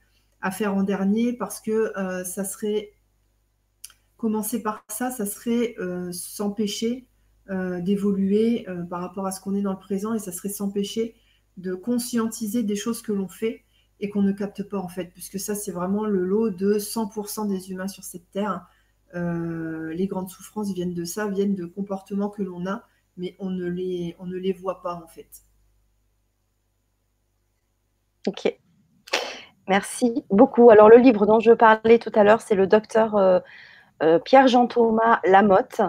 [0.43, 1.93] à faire en dernier parce que
[2.25, 2.93] ça serait,
[4.17, 5.75] commencer par ça, ça serait
[6.13, 7.09] s'empêcher
[7.49, 11.15] d'évoluer par rapport à ce qu'on est dans le présent et ça serait s'empêcher
[11.57, 13.65] de conscientiser des choses que l'on fait
[14.01, 17.49] et qu'on ne capte pas en fait, puisque ça c'est vraiment le lot de 100%
[17.49, 18.67] des humains sur cette terre.
[19.15, 22.85] Euh, les grandes souffrances viennent de ça, viennent de comportements que l'on a,
[23.17, 25.29] mais on ne, les, voit pas en fait.
[28.27, 28.55] Ok.
[29.69, 30.71] Merci beaucoup.
[30.71, 33.41] Alors le livre dont je parlais tout à l'heure, c'est le docteur euh,
[34.03, 35.81] euh, Pierre-Jean Thomas Lamotte,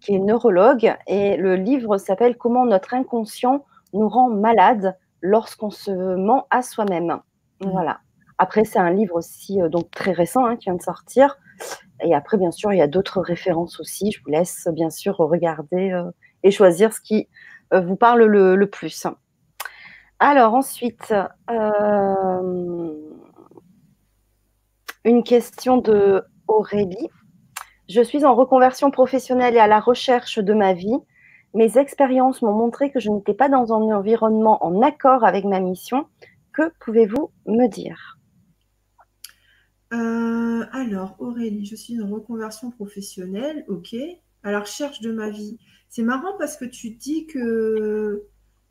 [0.00, 5.90] qui est neurologue, et le livre s'appelle Comment notre inconscient nous rend malade lorsqu'on se
[5.90, 7.20] ment à soi-même.
[7.60, 7.70] Mmh.
[7.70, 8.00] Voilà.
[8.38, 11.36] Après, c'est un livre aussi euh, donc très récent hein, qui vient de sortir.
[12.02, 14.12] Et après, bien sûr, il y a d'autres références aussi.
[14.12, 16.10] Je vous laisse bien sûr regarder euh,
[16.42, 17.28] et choisir ce qui
[17.74, 19.06] euh, vous parle le, plus.
[20.18, 21.12] Alors ensuite,
[25.04, 27.10] une question de Aurélie.
[27.90, 30.96] Je suis en reconversion professionnelle et à la recherche de ma vie.
[31.54, 35.58] Mes expériences m'ont montré que je n'étais pas dans un environnement en accord avec ma
[35.58, 36.06] mission
[36.52, 38.16] que pouvez-vous me dire?
[39.92, 43.96] Euh, Alors, Aurélie, je suis en reconversion professionnelle, ok,
[44.44, 45.58] à la recherche de ma vie.
[45.88, 48.22] C'est marrant parce que tu dis que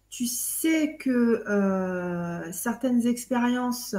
[0.09, 3.97] tu sais que euh, certaines expériences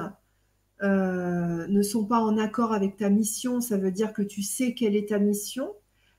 [0.83, 4.75] euh, ne sont pas en accord avec ta mission, ça veut dire que tu sais
[4.75, 5.73] quelle est ta mission,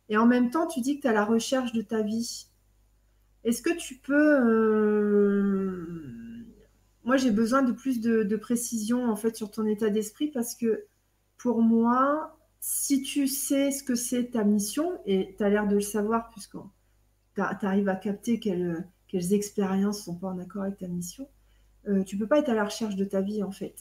[0.09, 2.47] et en même temps, tu dis que tu à la recherche de ta vie.
[3.43, 4.39] Est-ce que tu peux
[7.03, 10.85] moi, j'ai besoin de plus de, précision en fait sur ton état d'esprit parce que
[11.37, 15.75] pour moi, si tu sais ce que c'est ta mission, et tu as l'air de
[15.75, 16.57] le savoir puisque
[17.35, 18.85] tu arrives à capter quelles,
[19.33, 21.27] expériences ne sont pas en accord avec ta mission,
[21.87, 23.75] euh, tu peux pas être à la recherche de ta vie en fait.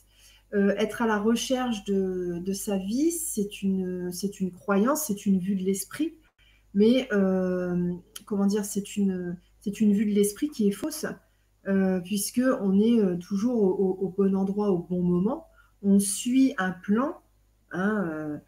[0.53, 4.11] Euh, être à la recherche de, sa vie, c'est une,
[4.41, 6.15] une croyance, c'est une vue de l'esprit,
[6.75, 7.93] mais euh,
[8.27, 11.07] comment dire, c'est une, une vue de l'esprit qui est fausse
[11.69, 15.47] euh, puisque on est euh, toujours au, bon endroit au bon moment.
[15.83, 17.21] On suit un plan,
[17.71, 18.41] hein,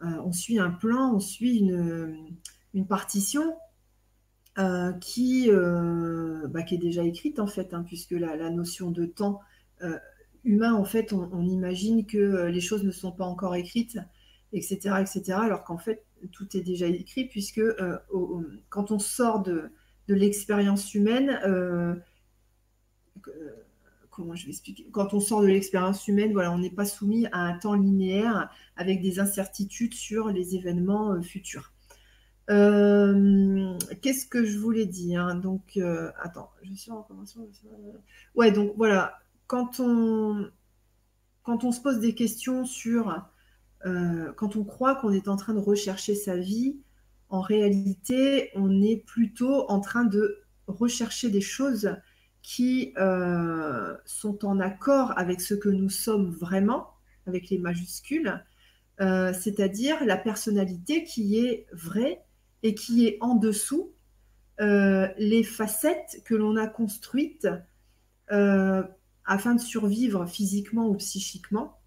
[0.00, 3.54] on suit un plan, on suit une, partition
[5.00, 9.40] qui, bah, qui, est déjà écrite en fait, hein, puisque la, notion de temps
[10.44, 13.98] humain, en fait, on, imagine que les choses ne sont pas encore écrites,
[14.52, 17.62] etc., etc., alors qu'en fait, tout est déjà écrit, puisque
[18.68, 19.70] quand on sort de,
[20.08, 21.38] de l'expérience humaine,
[24.20, 24.86] comment je vais expliquer?
[24.92, 28.50] Quand on sort de l'expérience humaine, voilà, on n'est pas soumis à un temps linéaire
[28.76, 31.72] avec des incertitudes sur les événements euh, futurs.
[32.50, 35.34] Euh, qu'est-ce que je voulais dire?
[35.36, 37.46] Donc, euh, attends, je suis en commençant.
[38.34, 39.18] Ouais, donc voilà,
[39.50, 40.48] quand on,
[41.42, 43.28] quand on se pose des questions sur,
[43.82, 46.76] quand on croit qu'on est en train de rechercher sa vie,
[47.30, 51.96] en réalité, on est plutôt en train de rechercher des choses
[52.42, 56.90] qui euh, sont en accord avec ce que nous sommes vraiment,
[57.26, 58.44] avec les majuscules,
[59.00, 62.22] euh, c'est-à-dire la personnalité qui est vraie
[62.62, 63.92] et qui est en dessous
[64.60, 67.48] euh, les facettes que l'on a construites
[69.30, 71.78] afin de survivre physiquement ou psychiquement.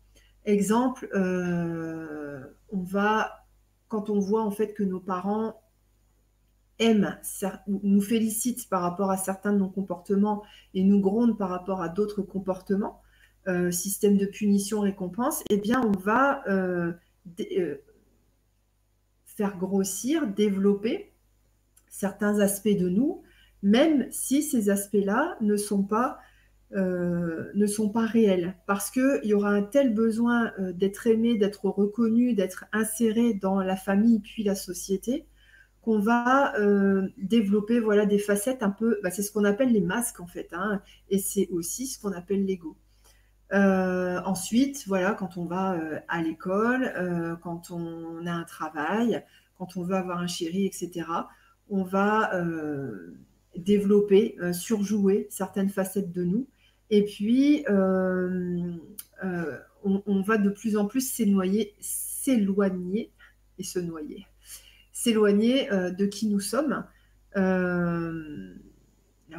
[0.45, 3.45] Exemple, on va,
[3.87, 5.61] quand on voit en fait que nos parents
[6.79, 7.17] aiment,
[7.67, 11.89] nous félicitent par rapport à certains de nos comportements et nous grondent par rapport à
[11.89, 13.01] d'autres comportements,
[13.47, 16.93] euh, système de punition-récompense, eh bien, on va euh,
[17.57, 17.75] euh,
[19.25, 21.11] faire grossir, développer
[21.89, 23.21] certains aspects de nous,
[23.61, 26.19] même si ces aspects-là ne sont pas
[26.75, 32.33] ne sont pas réels, parce qu'il y aura un tel besoin d'être aimé, d'être reconnu,
[32.33, 35.27] d'être inséré dans la famille puis la société,
[35.81, 36.53] qu'on va
[37.17, 40.49] développer voilà des facettes un peu, bah, c'est ce qu'on appelle les masques en fait,
[40.53, 42.75] hein, et c'est aussi ce qu'on appelle l'ego.
[43.53, 49.23] Euh, ensuite, voilà, quand on va euh, à l'école, euh, quand on a un travail,
[49.57, 51.05] quand on veut avoir un chéri, etc.,
[51.69, 52.31] on va
[53.55, 56.47] développer, surjouer certaines facettes de nous.
[56.89, 57.65] Et puis,
[59.83, 63.11] on, va de plus en plus s'éloigner, s'éloigner
[63.57, 64.27] et se noyer,
[64.91, 66.85] s'éloigner de qui nous sommes.
[67.35, 67.41] la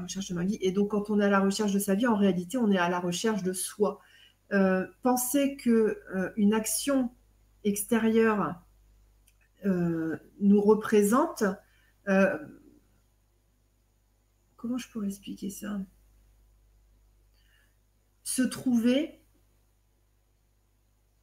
[0.02, 0.59] recherche de ma vie.
[0.61, 2.78] Et donc, quand on est à la recherche de sa vie, en réalité, on est
[2.78, 4.00] à la recherche de soi.
[4.52, 7.11] Euh, penser que euh, une action
[7.64, 8.61] extérieure
[9.64, 11.44] euh, nous représente,
[14.57, 15.80] comment je pourrais expliquer ça?
[18.24, 19.20] Se trouver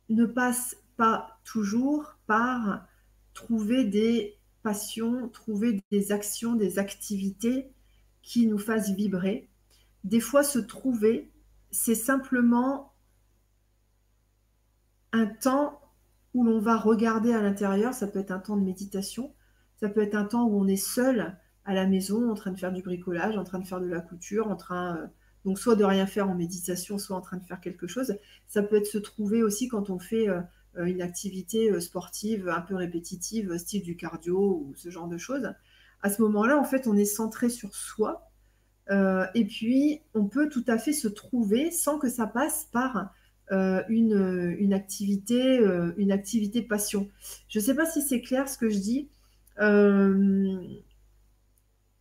[0.10, 2.88] ne passe pas toujours par
[3.34, 7.72] trouver des passions, trouver des actions, des activités
[8.22, 9.50] qui nous fassent vibrer.
[10.04, 11.32] Des fois, se trouver,
[11.72, 12.94] c'est simplement
[15.12, 15.82] un temps
[16.34, 19.34] où l'on va regarder à l'intérieur, ça peut être un temps de méditation,
[19.78, 22.60] ça peut être un temps où on est seul à la maison en train de
[22.60, 25.08] faire du bricolage, en train de faire de la couture, en train euh,
[25.46, 28.16] donc soit de rien faire en méditation, soit en train de faire quelque chose.
[28.48, 30.42] Ça peut être se trouver aussi quand on fait euh,
[30.78, 35.54] euh, une activité sportive un peu répétitive, style du cardio ou ce genre de choses.
[36.04, 38.28] À ce moment-là, en fait, on est centré sur soi.
[38.90, 43.12] et puis, on peut tout à fait se trouver sans que ça passe par
[43.52, 47.10] euh, une, activité, euh, une activité passion.
[47.50, 49.10] Je ne sais pas si c'est clair ce que je dis.
[49.60, 50.58] Euh,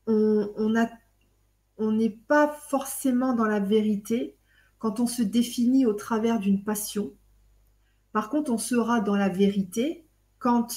[0.07, 0.77] on
[1.93, 4.37] n'est pas forcément dans la vérité
[4.79, 7.13] quand on se définit au travers d'une passion.
[8.13, 10.07] Par contre, on sera dans la vérité
[10.39, 10.75] quand,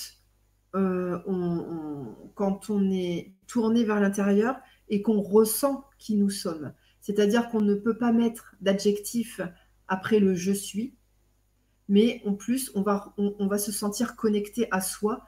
[0.73, 4.57] on, quand on est tourné vers l'intérieur
[4.89, 6.73] et qu'on ressent qui nous sommes.
[7.01, 9.41] C'est-à-dire qu'on ne peut pas mettre d'adjectif
[9.87, 10.95] après le je suis,
[11.89, 15.25] mais en plus, on va, on, va se sentir connecté à soi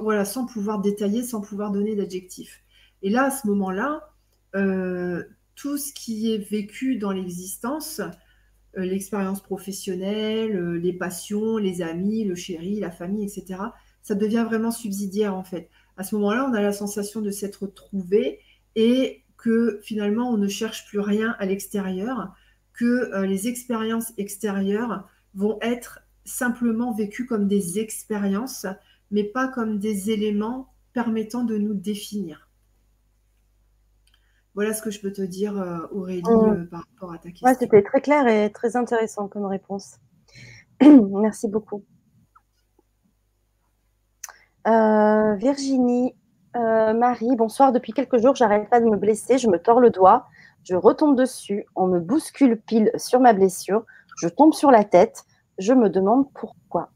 [0.00, 2.62] voilà, sans pouvoir détailler, sans pouvoir donner d'adjectif.
[3.02, 4.11] Et là, à ce moment-là,
[4.54, 5.22] euh,
[5.54, 8.00] tout ce qui est vécu dans l'existence,
[8.76, 13.60] euh, l'expérience professionnelle, euh, les passions, les amis, le chéri, la famille, etc.,
[14.02, 15.70] ça devient vraiment subsidiaire en fait.
[15.96, 18.40] À ce moment-là, on a la sensation de s'être trouvé
[18.74, 22.34] et que finalement, on ne cherche plus rien à l'extérieur,
[22.72, 28.66] que les expériences extérieures vont être simplement vécues comme des expériences,
[29.10, 32.48] mais pas comme des éléments permettant de nous définir.
[34.54, 36.50] Voilà ce que je peux te dire, euh, Aurélie, mmh.
[36.50, 37.48] euh, par rapport à ta question.
[37.58, 39.96] C'était très clair et très intéressant comme réponse.
[40.82, 41.84] Merci beaucoup.
[44.64, 46.14] Virginie,
[46.54, 47.72] Marie, bonsoir.
[47.72, 50.28] Depuis quelques jours, j'arrête pas de me blesser, je me tords le doigt
[50.64, 53.84] je retombe dessus, on me bouscule pile sur ma blessure,
[54.16, 55.24] je tombe sur la tête,
[55.58, 56.90] je me demande pourquoi.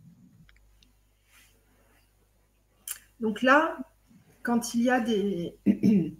[3.21, 3.77] Donc là,
[4.43, 5.57] quand il y a des,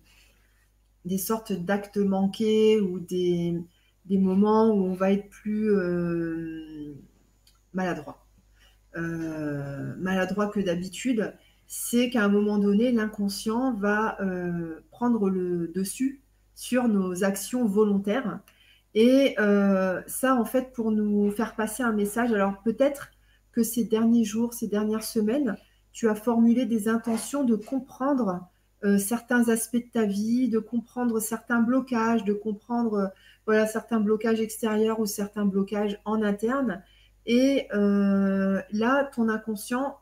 [1.07, 3.63] des sortes d'actes manqués ou des,
[4.11, 6.95] moments où on va être plus euh,
[7.73, 8.27] maladroit,
[8.97, 11.33] euh, maladroit que d'habitude,
[11.67, 16.23] c'est qu'à un moment donné, l'inconscient va euh, prendre le dessus
[16.55, 18.41] sur nos actions volontaires.
[18.95, 19.37] Et
[20.07, 23.11] ça, en fait, pour nous faire passer un message, alors peut-être
[23.53, 25.59] que ces derniers jours, ces dernières semaines,
[25.93, 28.49] tu as formulé des intentions de comprendre
[28.87, 33.07] euh, certains aspects de ta vie, de comprendre certains blocages, de comprendre euh,
[33.47, 36.83] voilà, certains blocages extérieurs ou certains blocages en interne.
[37.27, 39.99] Et là, ton inconscient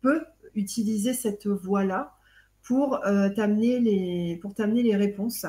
[0.00, 0.24] peut
[0.56, 2.16] utiliser cette voie-là
[2.62, 3.00] pour
[3.36, 4.40] t'amener les,
[4.82, 5.46] les réponses.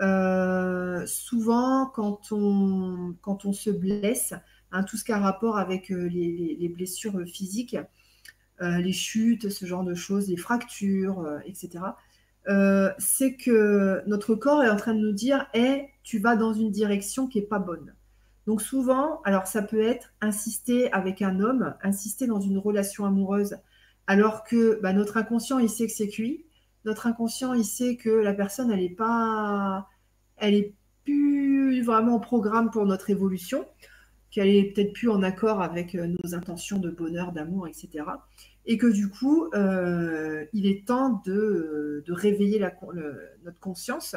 [0.00, 4.34] Euh, souvent, quand on, quand on se blesse,
[4.72, 7.84] hein, tout ce qui a rapport avec euh, les, blessures physiques, euh,
[8.62, 11.84] les chutes, ce genre de choses, les fractures, etc.,
[12.98, 16.70] c'est que notre corps est en train de nous dire hey, tu vas dans une
[16.70, 17.94] direction qui n'est pas bonne.
[18.46, 23.56] Donc souvent, alors ça peut être insister avec un homme, insister dans une relation amoureuse,
[24.06, 26.44] alors que bah, notre inconscient, il sait que c'est cuit.
[26.84, 29.88] Notre inconscient, il sait que la personne, elle n'est pas,
[30.36, 33.64] elle est plus vraiment au programme pour notre évolution,
[34.30, 38.04] qu'elle est peut-être plus en accord avec euh, nos intentions de bonheur, d'amour, etc.
[38.64, 44.16] Et que du coup, euh, il est temps de, réveiller notre conscience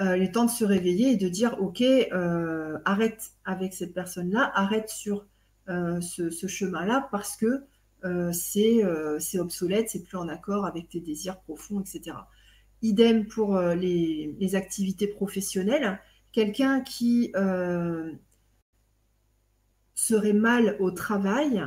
[0.00, 3.94] euh, il est temps de se réveiller et de dire ok, euh, arrête avec cette
[3.94, 5.24] personne-là, arrête sur
[5.68, 7.64] euh, ce, chemin-là parce que
[8.32, 12.16] c'est obsolète, c'est plus en accord avec tes désirs profonds, etc.
[12.82, 15.98] Idem pour les, activités professionnelles.
[16.32, 17.32] Quelqu'un qui
[19.94, 21.64] serait mal au travail,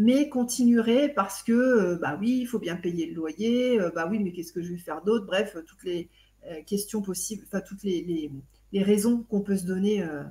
[0.00, 4.32] mais continuerait parce que, bah oui, il faut bien payer le loyer, bah oui, mais
[4.32, 5.26] qu'est-ce que je vais faire d'autre?
[5.26, 6.08] Bref, toutes les,
[6.46, 8.30] euh, questions possibles, enfin toutes les,
[8.72, 10.22] raisons qu'on peut se donner euh,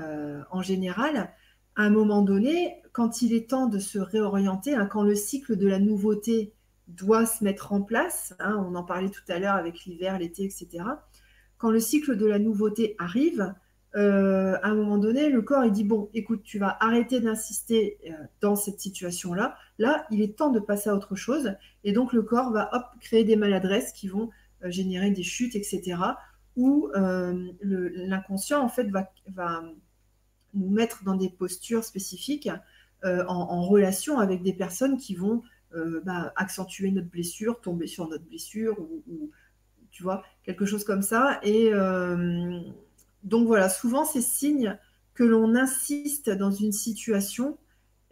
[0.00, 1.30] euh, en général,
[1.76, 5.56] à un moment donné, quand il est temps de se réorienter, hein, quand le cycle
[5.56, 6.54] de la nouveauté
[6.88, 10.44] doit se mettre en place, hein, on en parlait tout à l'heure avec l'hiver, l'été,
[10.44, 10.84] etc.
[11.58, 13.54] Quand le cycle de la nouveauté arrive,
[13.94, 17.98] à un moment donné, le corps il dit bon, écoute, tu vas arrêter d'insister
[18.40, 19.56] dans cette situation-là.
[19.78, 23.24] Là, il est temps de passer à autre chose, et donc le corps va créer
[23.24, 24.30] des maladresses qui vont
[24.64, 25.96] euh, générer des chutes, etc.
[26.56, 29.62] Où euh, l'inconscient, en fait, va,
[30.54, 32.50] nous mettre dans des postures spécifiques
[33.04, 35.42] euh, en, relation avec des personnes qui vont
[36.04, 39.30] bah, accentuer notre blessure, tomber sur notre blessure, ou,
[39.90, 41.40] tu vois, quelque chose comme ça.
[41.42, 41.70] Et
[43.22, 44.78] donc voilà, souvent c'est signe
[45.14, 47.58] que l'on insiste dans une situation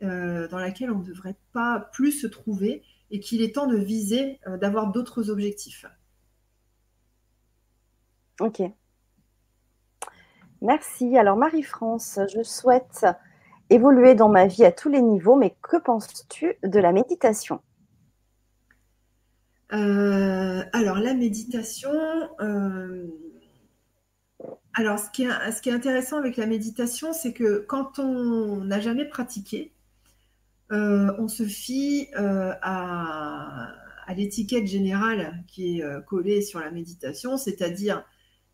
[0.01, 4.41] dans laquelle on ne devrait pas plus se trouver et qu'il est temps de viser,
[4.47, 5.85] d'avoir d'autres objectifs.
[8.41, 8.63] Ok.
[10.63, 11.17] Merci.
[11.19, 13.07] Alors Marie-France, je souhaite
[13.71, 17.61] évoluer dans ma vie à tous les niveaux, mais que penses-tu de la méditation?
[19.73, 21.93] Euh, Alors la méditation,
[22.41, 23.07] euh,
[24.75, 29.73] alors ce qui, est, intéressant avec la méditation, c'est que quand on n'a jamais pratiqué,
[30.71, 33.73] euh, on se fie à,
[34.07, 38.05] à l'étiquette générale qui est collée sur la méditation, c'est-à-dire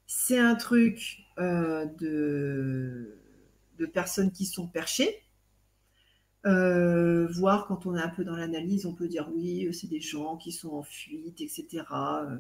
[0.07, 5.23] c'est un truc euh, de, personnes qui sont perchées.
[6.47, 10.01] Euh, voire quand on est un peu dans l'analyse, on peut dire oui, c'est des
[10.01, 11.85] gens qui sont en fuite, etc.
[11.93, 12.39] Euh,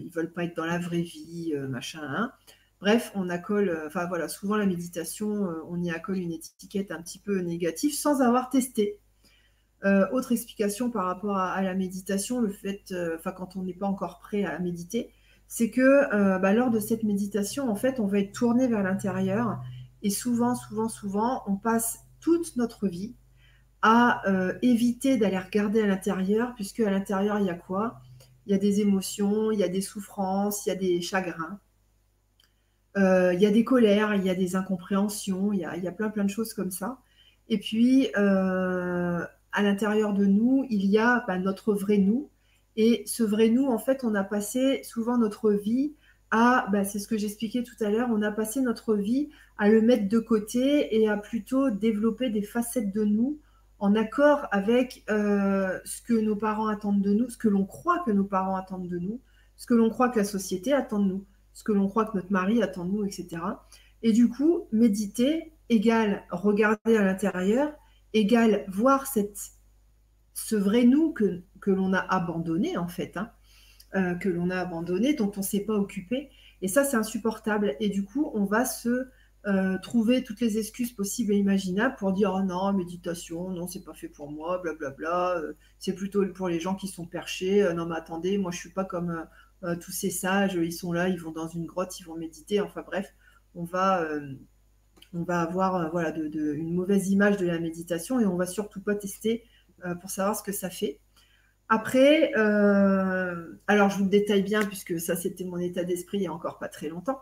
[0.00, 2.02] ils veulent pas être dans la vraie vie, machin.
[2.02, 2.32] Hein.
[2.80, 7.18] Bref, on accole, enfin voilà, souvent la méditation, on y accole une étiquette un petit
[7.18, 9.00] peu négative sans avoir testé.
[9.84, 14.20] autre explication par rapport à, la méditation, le fait, enfin quand on n'est pas encore
[14.20, 15.12] prêt à méditer,
[15.48, 18.82] c'est que euh, bah, lors de cette méditation, en fait, on va être tourné vers
[18.82, 19.58] l'intérieur
[20.02, 23.16] et souvent, souvent, souvent, on passe toute notre vie
[23.80, 28.00] à euh, éviter d'aller regarder à l'intérieur, puisque à l'intérieur, il y a quoi?
[28.46, 31.58] Il y a des émotions, il y a des souffrances, il y a des chagrins,
[31.58, 31.67] euh,
[32.98, 36.24] il y a des colères, il y a des incompréhensions, il y a, plein, plein
[36.24, 36.98] de choses comme ça.
[37.48, 42.28] Et puis, à l'intérieur de nous, il y a bah, notre vrai nous,
[42.78, 45.94] et ce vrai nous, en fait, on a passé souvent notre vie
[46.30, 49.68] à, bah, c'est ce que j'expliquais tout à l'heure, on a passé notre vie à
[49.68, 53.40] le mettre de côté et à plutôt développer des facettes de nous
[53.80, 58.02] en accord avec euh, ce que nos parents attendent de nous, ce que l'on croit
[58.04, 59.20] que nos parents attendent de nous,
[59.56, 61.24] ce que l'on croit que la société attend de nous,
[61.58, 63.42] ce que l'on croit que notre mari attend de nous, etc.
[64.04, 67.72] Et du coup, méditer égale regarder à l'intérieur,
[68.14, 69.40] égale voir cette
[70.34, 73.32] ce vrai nous que, l'on a abandonné, en fait, hein,
[73.96, 76.30] euh, que l'on a abandonné, dont on ne s'est pas occupé.
[76.62, 77.74] Et ça, c'est insupportable.
[77.80, 79.08] Et du coup, on va se
[79.48, 83.82] euh, trouver toutes les excuses possibles et imaginables pour dire oh non, méditation, non, c'est
[83.82, 87.04] pas fait pour moi, blablabla, bla, bla, euh, c'est plutôt pour les gens qui sont
[87.04, 87.68] perchés.
[87.74, 89.26] non, mais attendez, moi, je suis pas comme
[89.80, 92.60] tous ces sages, ils sont là, ils vont dans une grotte, ils vont méditer.
[92.60, 93.14] Enfin, bref,
[93.54, 94.06] on va
[95.14, 98.80] on va avoir voilà, de, une mauvaise image de la méditation et on va surtout
[98.80, 99.44] pas tester
[99.84, 101.00] euh, pour savoir ce que ça fait.
[101.68, 106.22] Après, euh, alors je vous le détaille bien puisque ça c'était mon état d'esprit il
[106.24, 107.20] y a encore pas très longtemps.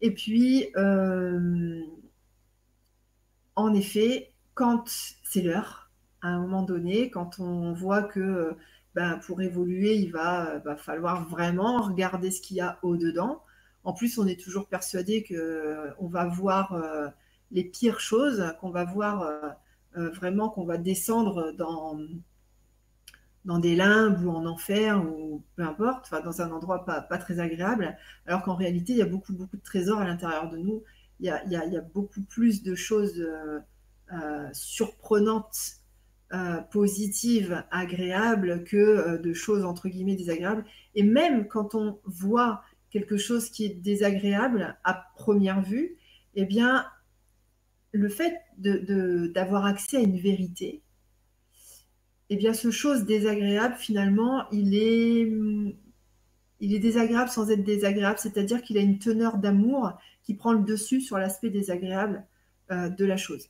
[0.00, 1.82] Et puis, euh,
[3.54, 4.84] en effet, quand
[5.22, 5.90] c'est l'heure,
[6.22, 8.56] à un moment donné, quand on voit que
[8.96, 13.42] ben, pour évoluer, il va, falloir vraiment regarder ce qu'il y a au-dedans.
[13.84, 16.74] En plus, on est toujours persuadé qu'on va voir
[17.52, 19.22] les pires choses, qu'on va voir
[19.96, 22.00] euh, vraiment qu'on va descendre dans,
[23.60, 27.96] des limbes ou en enfer ou peu importe, dans un endroit pas, pas très agréable,
[28.26, 30.82] alors qu'en réalité, il y a beaucoup, beaucoup de trésors à l'intérieur de nous
[31.20, 33.26] il y a, beaucoup plus de choses
[34.52, 35.75] surprenantes
[36.32, 40.64] euh, positive, agréable que euh, de choses entre guillemets désagréables.
[40.94, 45.96] Et même quand on voit quelque chose qui est désagréable à première vue,
[46.34, 46.84] eh bien,
[47.92, 50.82] le fait d'avoir accès à une vérité,
[52.28, 55.32] eh bien, ce chose désagréable, finalement, il est,
[56.60, 59.92] il est désagréable sans être désagréable, c'est-à-dire qu'il a une teneur d'amour
[60.24, 62.26] qui prend le dessus sur l'aspect désagréable
[62.72, 63.48] euh, de la chose.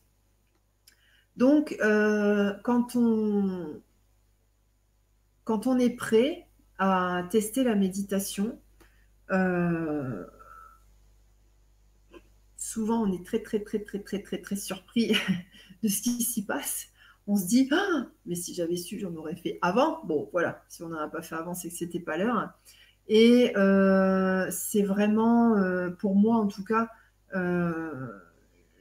[1.36, 3.80] Donc, euh, quand, on,
[5.44, 6.46] quand on est prêt
[6.78, 8.58] à tester la méditation,
[9.30, 10.24] euh,
[12.56, 15.16] souvent on est très très très très très très très surpris
[15.82, 16.88] de ce qui s'y passe.
[17.26, 20.02] On se dit ah, mais si j'avais su, j'en aurais fait avant.
[20.04, 22.50] Bon, voilà, si on n'en a pas fait avant, c'est que c'était pas l'heure.
[23.08, 25.56] Et euh, c'est vraiment,
[25.98, 26.88] pour moi en tout cas,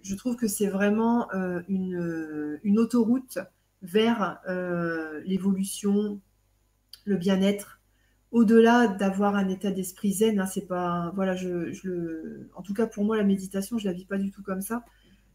[0.06, 3.39] je trouve que c'est vraiment euh, euh, une, autoroute
[3.82, 6.22] vers euh, l'évolution,
[7.06, 7.82] le bien-être.
[8.32, 11.36] Au-delà d'avoir un état d'esprit zen, hein, c'est pas, voilà,
[12.56, 14.86] en tout cas pour moi la méditation, je la vis pas du tout comme ça.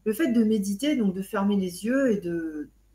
[0.05, 2.21] Le fait de méditer, donc de fermer les yeux et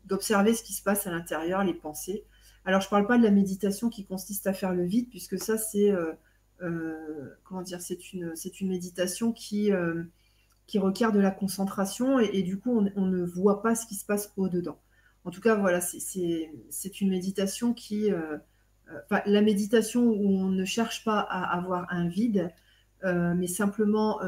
[0.05, 2.23] d'observer ce qui se passe à l'intérieur, les pensées.
[2.65, 5.57] Alors je parle pas de la méditation qui consiste à faire le vide, puisque ça
[5.59, 5.93] c'est
[7.43, 9.71] comment dire, c'est une c'est une méditation qui
[10.67, 14.05] qui requiert de la concentration et, du coup, on, ne voit pas ce qui se
[14.05, 14.77] passe au-dedans.
[15.23, 18.11] En tout cas, voilà, c'est une méditation qui...
[18.11, 18.37] Euh,
[18.91, 22.53] euh, la méditation où on ne cherche pas à avoir un vide,
[23.03, 24.19] euh, mais simplement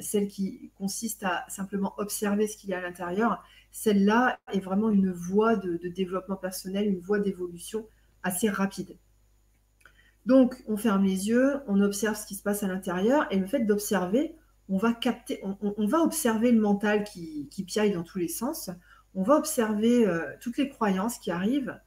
[0.00, 4.88] celle qui consiste à simplement observer ce qu'il y a à l'intérieur, celle-là est vraiment
[4.90, 7.86] une voie de, de développement personnel, une voie d'évolution
[8.22, 8.96] assez rapide.
[10.24, 13.46] Donc, on ferme les yeux, on observe ce qui se passe à l'intérieur, et le
[13.46, 14.34] fait d'observer,
[14.68, 18.70] on va capter, on, va observer le mental qui, piaille dans tous les sens,
[19.14, 21.78] on va observer euh, toutes les croyances qui arrivent,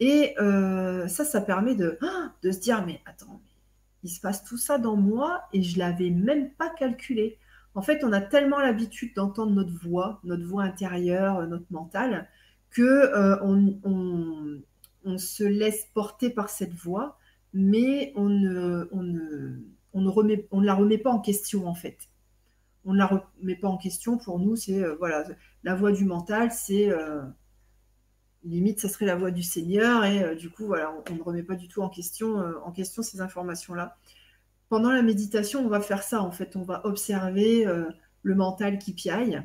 [0.00, 1.98] et euh, ça, ça permet de,
[2.42, 3.40] de se dire, mais attends,
[4.04, 7.38] il se passe tout ça dans moi et je l'avais même pas calculé.
[7.74, 12.28] En fait, on a tellement l'habitude d'entendre notre voix, notre voix intérieure, notre mental,
[12.70, 14.60] que euh, on,
[15.16, 17.18] se laisse porter par cette voix,
[17.54, 21.96] mais ne, ne, ne, on ne la remet pas en question en fait
[22.84, 24.18] on ne la remet pas en question.
[24.18, 25.24] Pour nous, c'est euh, voilà,
[25.62, 27.22] la voix du mental, c'est euh,
[28.44, 31.42] limite, ça serait la voix du Seigneur, et euh, du coup, voilà, on, ne remet
[31.42, 33.96] pas du tout en question, en question ces informations-là.
[34.68, 37.66] Pendant la méditation, on va faire ça, en fait, on va observer
[38.22, 39.42] le mental qui piaille,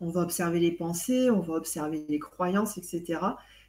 [0.00, 3.20] on va observer les pensées, on va observer les croyances, etc.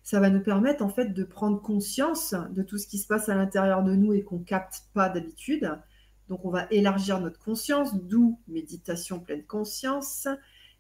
[0.02, 3.28] Ça va nous permettre, en fait, de prendre conscience de tout ce qui se passe
[3.28, 5.70] à l'intérieur de nous et qu'on capte pas d'habitude
[6.32, 10.30] donc, on va élargir notre conscience, d'où méditation pleine conscience.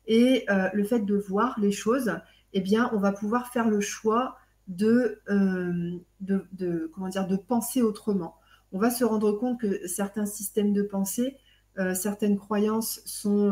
[0.07, 2.13] Et euh, le fait de voir les choses,
[2.53, 4.37] eh bien, on va pouvoir faire le choix
[4.69, 8.37] de, euh, de, comment dire, de penser autrement.
[8.71, 11.35] On va se rendre compte que certains systèmes de pensée,
[11.77, 13.51] euh, certaines croyances sont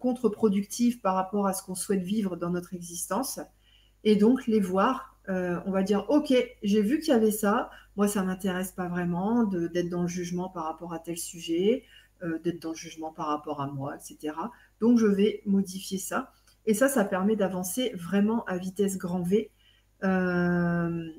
[0.00, 3.40] contre-productives par rapport à ce qu'on souhaite vivre dans notre existence.
[4.04, 7.70] Et donc, les voir euh, on va dire ok, j'ai vu qu'il y avait ça,
[7.96, 11.84] moi ça m'intéresse pas vraiment d'être dans le jugement par rapport à tel sujet,
[12.22, 14.34] euh, d'être dans le jugement par rapport à moi, etc.
[14.80, 16.32] Donc je vais modifier ça.
[16.66, 19.50] Et ça, ça permet d'avancer vraiment à vitesse grand V.
[20.02, 21.10] Euh,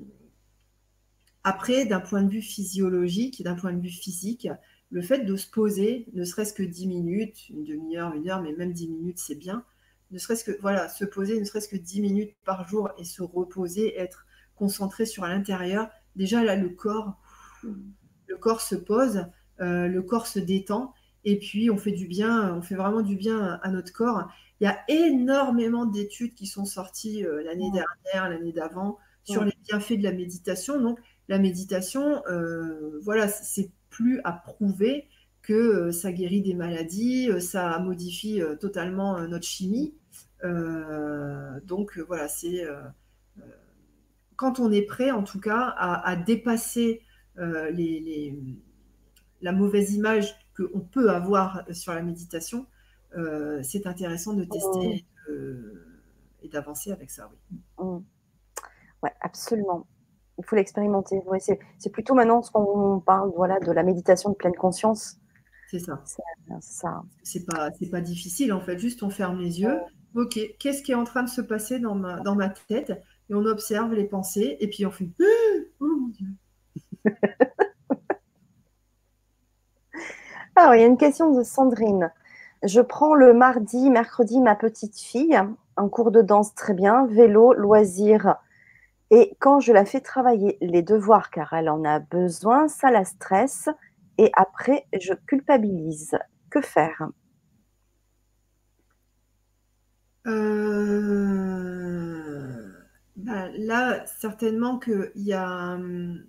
[1.43, 4.47] après, d'un point de vue physiologique, d'un point de vue physique,
[4.89, 8.53] le fait de se poser, ne serait-ce que 10 minutes, une demi-heure, une heure, mais
[8.53, 9.63] même 10 minutes, c'est bien,
[10.16, 13.22] ne serait-ce que voilà, se poser ne serait-ce que 10 minutes par jour et se
[13.22, 17.20] reposer, être concentré sur l'intérieur, déjà là le corps,
[18.28, 19.26] le corps se pose,
[19.59, 20.93] euh, le corps se détend
[21.26, 24.30] et puis on fait du bien, on fait vraiment du bien à notre corps.
[24.61, 29.53] Il y a énormément d'études qui sont sorties euh, l'année dernière, l'année d'avant sur les
[29.68, 30.80] bienfaits de la méditation.
[30.80, 30.97] Donc
[31.28, 35.09] la méditation, euh, voilà, c'est plus à prouver
[35.41, 39.93] que ça guérit des maladies, ça modifie totalement notre chimie.
[41.63, 42.65] Donc voilà, c'est
[44.35, 47.01] quand on est prêt, en tout cas, à, dépasser
[47.37, 48.37] les,
[49.41, 52.65] la mauvaise image qu'on peut avoir sur la méditation,
[53.61, 55.05] c'est intéressant de tester
[56.41, 57.29] et d'avancer avec ça.
[57.31, 57.59] Oui.
[57.79, 58.03] Mmh.
[59.03, 59.87] Ouais, absolument.
[60.37, 61.21] Il faut l'expérimenter.
[61.77, 65.17] c'est plutôt maintenant ce qu'on parle voilà, de la méditation de pleine conscience.
[65.69, 66.03] C'est ça.
[67.23, 68.77] C'est pas, pas difficile en fait.
[68.77, 69.79] Juste on ferme les yeux.
[70.16, 72.93] Ok, qu'est-ce qui est en train de se passer dans ma, tête?
[73.30, 75.09] Et on observe les pensées et puis on fait
[75.82, 76.28] Oh mon Dieu
[80.55, 82.13] Alors, il y a une question de Sandrine.
[82.63, 85.38] Je prends le mardi, mercredi ma petite fille,
[85.76, 88.36] un cours de danse très bien, vélo, loisirs.
[89.11, 93.03] Et quand je la fais travailler les devoirs, car elle en a besoin, ça la
[93.03, 93.68] stresse.
[94.18, 96.18] Et après, je culpabilise.
[96.49, 97.09] Que faire?
[100.28, 101.65] Euh,
[103.15, 105.76] bah, Là, certainement qu'il y a.
[105.76, 106.26] Hum,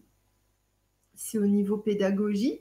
[1.14, 2.60] c'est au niveau pédagogie.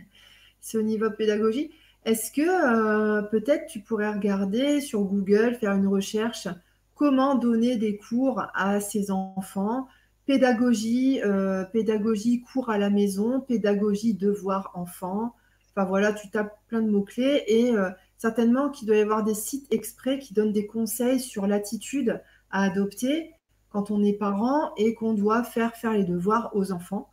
[0.60, 1.70] c'est au niveau pédagogie.
[2.04, 6.48] Est-ce que euh, peut-être tu pourrais regarder sur Google, faire une recherche,
[6.94, 9.88] comment donner des cours à ses enfants,
[10.26, 15.34] pédagogie, euh, pédagogie, cours à la maison, pédagogie, devoir enfant.
[15.74, 17.72] Enfin voilà, tu tapes plein de mots-clés et
[18.18, 22.62] certainement qu'il doit y avoir des sites exprès qui donnent des conseils sur l'attitude à
[22.62, 23.32] adopter
[23.68, 27.10] quand on est parent et qu'on doit faire faire les devoirs aux enfants.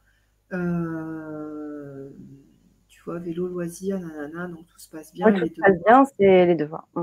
[0.53, 2.09] Euh,
[2.87, 5.31] tu vois, vélo, loisir, nanana, donc tout se passe bien.
[5.31, 6.87] tout se passe bien, c'est les devoirs.
[6.95, 7.01] Mm.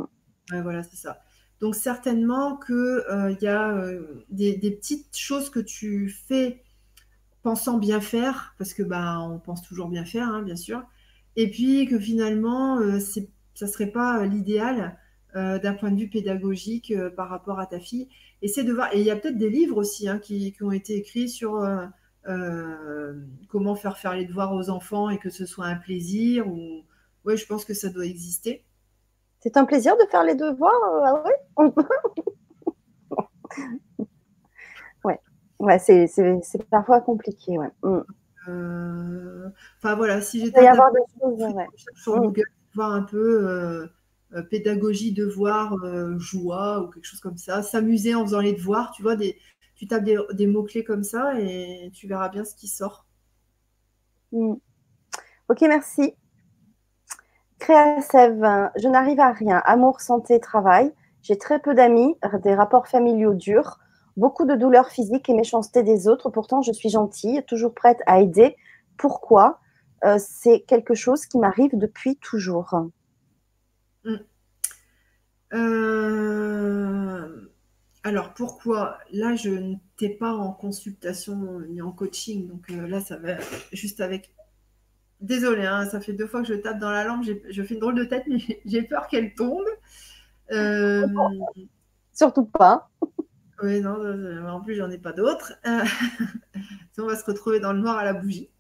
[0.53, 1.21] Ouais, voilà, c'est ça.
[1.61, 6.63] Donc certainement qu'il euh, y a euh, des, petites choses que tu fais
[7.43, 10.83] pensant bien faire, parce que bah, on pense toujours bien faire, hein, bien sûr,
[11.37, 12.99] et puis que finalement, euh,
[13.61, 14.99] ça ne serait pas l'idéal
[15.35, 18.09] d'un point de vue pédagogique par rapport à ta fille.
[18.43, 20.73] Et c'est de voir, et il y a peut-être des livres aussi hein, qui, ont
[20.73, 21.65] été écrits sur
[23.49, 26.49] comment faire faire les devoirs aux enfants et que ce soit un plaisir.
[26.49, 26.83] Ou...
[27.25, 28.65] Oui, je pense que ça doit exister.
[29.41, 31.73] C'est un plaisir de faire les devoirs, euh, ah ouais?
[35.59, 36.09] ouais, c'est,
[36.71, 37.71] parfois compliqué, ouais.
[37.83, 38.01] Mm.
[38.49, 39.49] Euh,
[39.79, 41.55] enfin voilà, si j'étais y avoir des choses,
[41.95, 42.21] sur mm.
[42.21, 42.45] Google,
[42.75, 43.49] voir un peu
[44.33, 45.77] euh, pédagogie, devoir,
[46.19, 49.37] joie ou quelque chose comme ça, s'amuser en faisant les devoirs, tu vois, des,
[49.81, 53.07] tu tapes des, mots-clés comme ça et tu verras bien ce qui sort.
[54.33, 54.57] Mm.
[55.49, 56.15] Ok, merci.
[57.59, 59.63] Créasev, je n'arrive à rien.
[59.65, 60.93] Amour, santé, travail.
[61.23, 63.79] J'ai très peu d'amis, des rapports familiaux durs,
[64.19, 66.29] beaucoup de douleurs physiques et méchanceté des autres.
[66.29, 68.57] Pourtant, je suis gentille, toujours prête à aider.
[68.99, 69.60] Pourquoi?
[70.05, 72.91] Euh, C'est quelque chose qui m'arrive depuis toujours.
[74.05, 74.17] Mm.
[75.53, 77.51] Euh,
[78.03, 78.99] alors pourquoi?
[79.13, 83.39] Là, je n'étais pas en consultation ni en coaching, donc euh, là, ça va
[83.73, 84.33] juste avec
[85.21, 87.25] Désolée, hein, ça fait deux fois que je tape dans la lampe.
[87.25, 89.67] Je fais une drôle de tête, mais j'ai peur qu'elle tombe.
[90.51, 91.07] Euh,
[92.15, 92.91] Surtout pas.
[93.63, 93.99] Oui, non,
[94.49, 95.53] en plus, j'en ai pas d'autres.
[96.99, 98.51] On va se retrouver dans le noir à la bougie.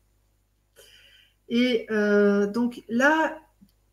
[1.51, 3.38] Et euh, donc là,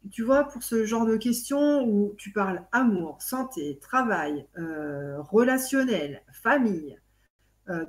[0.09, 6.97] tu vois, pour ce genre de questions où tu parles amour, santé, travail, relationnel, famille,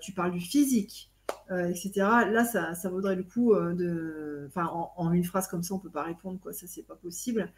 [0.00, 1.12] tu parles du physique,
[1.50, 1.90] euh, etc.
[2.30, 4.44] Là, ça, vaudrait le coup euh, de.
[4.48, 4.66] Enfin,
[4.96, 6.52] en, une phrase comme ça, on ne peut pas répondre, quoi.
[6.52, 7.50] Ça, c'est pas possible.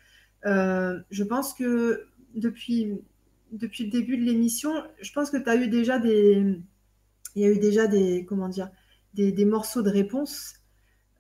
[0.46, 3.00] Euh, je pense que depuis,
[3.52, 6.60] depuis le début de l'émission, je pense que tu as eu déjà des.
[7.34, 8.24] Il y a eu déjà des.
[8.28, 8.70] Comment dire
[9.14, 10.54] Des, morceaux de réponse.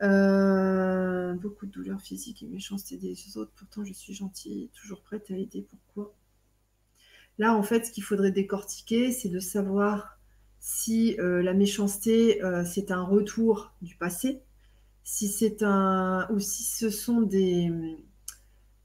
[0.00, 3.52] Beaucoup de douleurs physiques et méchanceté des autres.
[3.56, 5.66] Pourtant, je suis gentille, toujours prête à aider.
[5.68, 6.14] Pourquoi?
[7.38, 10.18] Là, en fait, ce qu'il faudrait décortiquer, c'est de savoir
[10.60, 14.42] si euh, la méchanceté, euh, c'est un retour du passé,
[15.04, 17.72] si c'est un, ou si ce sont des,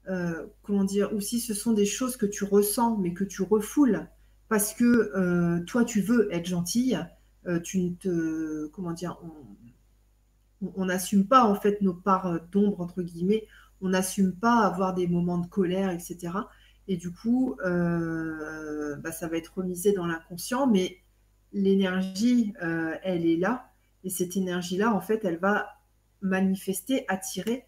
[0.08, 3.42] euh, comment dire, ou si ce sont des choses que tu ressens mais que tu
[3.42, 4.08] refoules
[4.48, 6.98] parce que toi tu veux être gentille,
[7.64, 9.20] tu ne te, comment dire,
[10.62, 13.46] n'assume pas en fait nos parts d'ombre entre guillemets,
[13.80, 16.32] on n'assume pas avoir des moments de colère, etc.
[16.88, 21.02] Et du coup, bah, ça va être remisé dans l'inconscient, mais
[21.56, 23.70] l'énergie, euh, elle est là.
[24.04, 25.68] Et cette énergie-là, en fait, elle va
[26.20, 27.64] manifester, attirer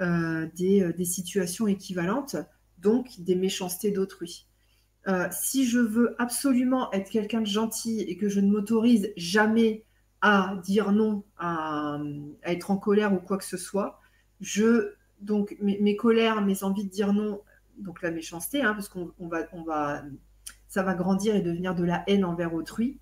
[0.00, 2.36] euh, euh, des, situations équivalentes,
[2.78, 4.46] donc des méchancetés d'autrui.
[5.30, 9.84] si je veux absolument être quelqu'un de gentil et que je ne m'autorise jamais
[10.22, 12.00] à dire non, à,
[12.44, 14.00] être en colère ou quoi que ce soit,
[14.40, 17.42] je donc mes, colères, mes envies de dire non,
[17.78, 20.02] donc la méchanceté, hein, parce qu'on va,
[20.66, 22.98] ça va grandir et devenir de la haine envers autrui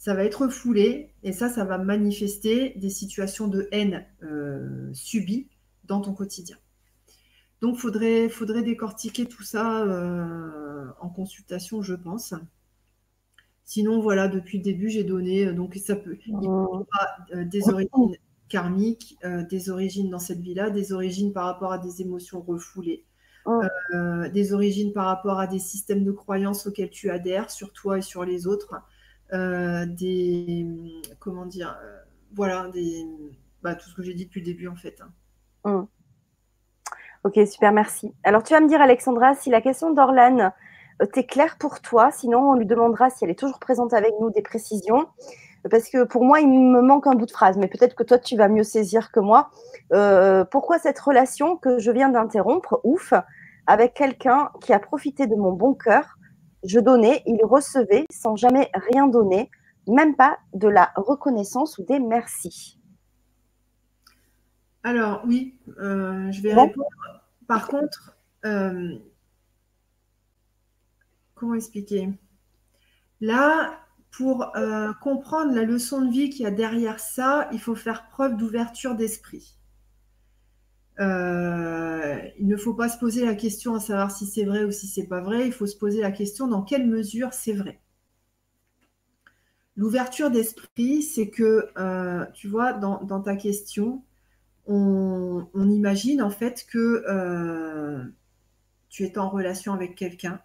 [0.00, 5.46] ça va être foulé et ça, ça va manifester des situations de haine euh, subies
[5.84, 6.56] dans ton quotidien.
[7.60, 12.32] Donc, il faudrait, faudrait décortiquer tout ça euh, en consultation, je pense.
[13.70, 16.84] Sinon, voilà, depuis le début, j'ai donné, euh, donc ça peut, il oh.
[17.32, 18.16] des origines
[18.48, 19.16] karmiques,
[19.48, 23.04] des origines dans cette vie-là, des origines par rapport à des émotions refoulées,
[23.46, 23.60] oh.
[24.34, 28.02] des origines par rapport à des systèmes de croyances auxquels tu adhères sur toi et
[28.02, 28.74] sur les autres,
[29.32, 30.66] euh, des
[31.20, 31.98] comment dire, euh,
[32.34, 33.06] voilà, des
[33.62, 35.00] bah, tout ce que j'ai dit depuis le début en fait.
[35.00, 35.12] Hein.
[35.62, 35.86] Hum.
[37.22, 38.12] Ok, super, merci.
[38.24, 40.52] Alors, tu vas me dire, Alexandra, si la question d'Orlane
[41.06, 44.30] t'est claire pour toi, sinon on lui demandera si elle est toujours présente avec nous
[44.30, 45.06] des précisions.
[45.68, 48.18] Parce que pour moi, il me manque un bout de phrase, mais peut-être que toi,
[48.18, 49.50] tu vas mieux saisir que moi.
[49.92, 53.12] Euh, pourquoi cette relation que je viens d'interrompre, ouf,
[53.66, 56.16] avec quelqu'un qui a profité de mon bon cœur
[56.64, 59.50] Je donnais, il recevait sans jamais rien donner,
[59.86, 62.78] même pas de la reconnaissance ou des merci.
[64.82, 66.88] Alors oui, euh, je vais répondre.
[67.46, 68.96] Par contre, euh,
[71.40, 72.08] comment expliquer?
[73.20, 73.80] Là,
[74.10, 78.08] pour euh, comprendre la leçon de vie qu'il y a derrière ça, il faut faire
[78.08, 79.56] preuve d'ouverture d'esprit.
[80.98, 84.86] il ne faut pas se poser la question à savoir si c'est vrai ou si
[84.86, 85.46] c'est pas vrai.
[85.46, 87.80] Il faut se poser la question dans quelle mesure c'est vrai.
[89.76, 91.70] L'ouverture d'esprit, c'est que,
[92.34, 94.02] tu vois, dans ta question,
[94.66, 98.04] on, imagine en fait que euh,
[98.88, 100.40] tu es en relation avec quelqu'un,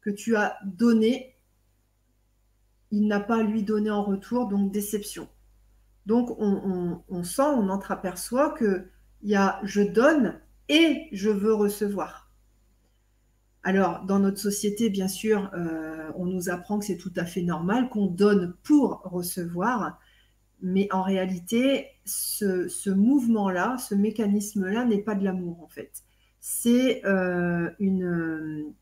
[0.00, 1.36] que tu as donné,
[2.90, 5.28] il n'a pas à lui donné en retour, donc déception.
[6.06, 8.88] Donc on, sent, on entreaperçoit qu'il
[9.22, 12.30] y a je donne et je veux recevoir.
[13.62, 17.42] Alors, dans notre société, bien sûr, euh, on nous apprend que c'est tout à fait
[17.42, 20.00] normal, qu'on donne pour recevoir,
[20.62, 25.92] mais en réalité, ce, mouvement-là, ce mécanisme-là n'est pas de l'amour en fait.
[26.40, 28.72] C'est euh, une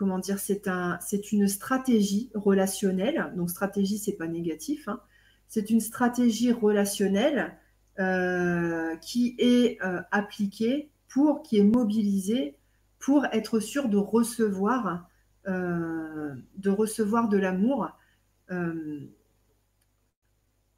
[0.00, 3.34] comment dire, c'est un, c'est une stratégie relationnelle.
[3.36, 4.88] Donc stratégie, c'est pas négatif.
[4.88, 4.98] Hein.
[5.46, 7.54] C'est une stratégie relationnelle
[7.98, 12.56] euh, qui est euh, appliquée pour, qui est mobilisée
[12.98, 15.06] pour être sûr de recevoir,
[15.46, 17.90] de recevoir de l'amour.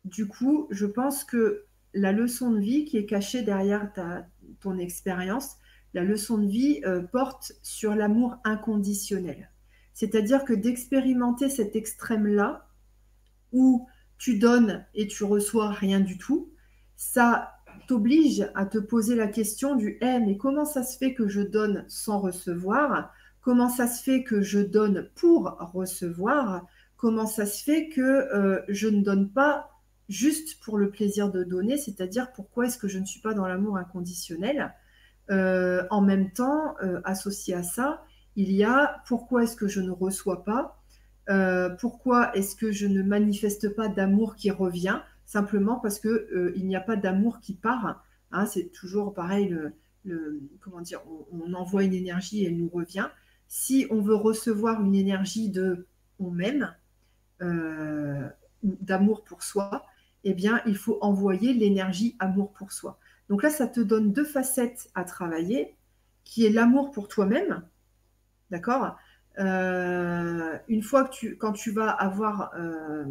[0.05, 1.65] du coup, je pense que
[1.95, 3.93] la leçon de vie qui est cachée derrière
[4.61, 5.57] ton expérience,
[5.95, 9.51] la leçon de vie euh, porte sur l'amour inconditionnel.
[9.95, 12.67] C'est-à-dire que d'expérimenter cet extrême-là,
[13.53, 13.87] où
[14.19, 16.51] tu donnes et tu reçois rien du tout,
[16.97, 17.53] ça
[17.87, 21.41] t'oblige à te poser la question du Eh, mais comment ça se fait que je
[21.41, 23.13] donne sans recevoir?
[23.41, 26.67] Comment ça se fait que je donne pour recevoir?
[26.97, 29.71] Comment ça se fait que euh, je ne donne pas
[30.09, 33.47] juste pour le plaisir de donner, c'est-à-dire pourquoi est-ce que je ne suis pas dans
[33.47, 34.73] l'amour inconditionnel?
[35.31, 38.05] Euh, en même temps, euh, associé à ça,
[38.37, 40.83] il y a pourquoi est-ce que je ne reçois pas,
[41.31, 46.67] euh, pourquoi est-ce que je ne manifeste pas d'amour qui revient, simplement parce que il
[46.67, 48.05] n'y a pas d'amour qui part.
[48.33, 49.57] Hein, c'est toujours pareil,
[50.05, 51.01] le, comment dire,
[51.31, 53.09] on, envoie une énergie et elle nous revient.
[53.49, 55.87] Si on veut recevoir une énergie de
[56.19, 56.75] on m'aime,
[58.63, 59.85] d'amour pour soi,
[60.25, 62.99] eh bien, il faut envoyer l'énergie amour pour soi.
[63.29, 65.75] Donc là, ça te donne deux facettes à travailler,
[66.25, 67.63] qui est l'amour pour toi-même,
[68.51, 68.97] d'accord?
[69.39, 73.05] Euh, Une fois que tu, quand tu vas avoir euh,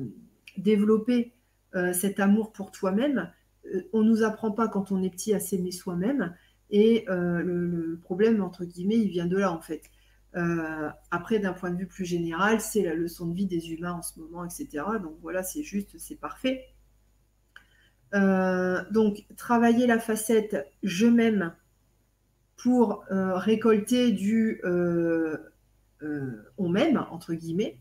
[0.57, 1.33] développé
[1.75, 3.31] euh, cet amour pour toi-même,
[3.93, 6.35] on ne nous apprend pas quand on est petit à s'aimer soi-même,
[6.71, 9.83] et le, problème, entre guillemets, il vient de là, en fait.
[11.11, 14.01] après, d'un point de vue plus général, c'est la leçon de vie des humains en
[14.01, 14.83] ce moment, etc.
[15.01, 16.65] Donc voilà, c'est juste, c'est parfait.
[18.13, 21.53] Euh, donc, travailler la facette je m'aime
[22.57, 25.37] pour euh, récolter du euh,
[26.57, 27.77] on m'aime, entre guillemets.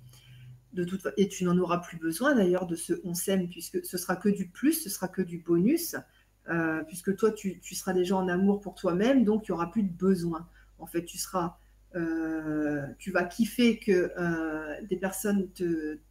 [0.72, 3.98] De toute, et tu n'en auras plus besoin d'ailleurs de ce on s'aime, puisque ce
[3.98, 5.96] sera que du plus, ce sera que du bonus,
[6.86, 9.92] puisque toi, tu, seras déjà en amour pour toi-même, donc il n'y aura plus de
[9.92, 10.46] besoin.
[10.78, 11.56] En fait, tu seras.
[12.98, 14.12] tu vas kiffer que
[14.86, 15.48] des personnes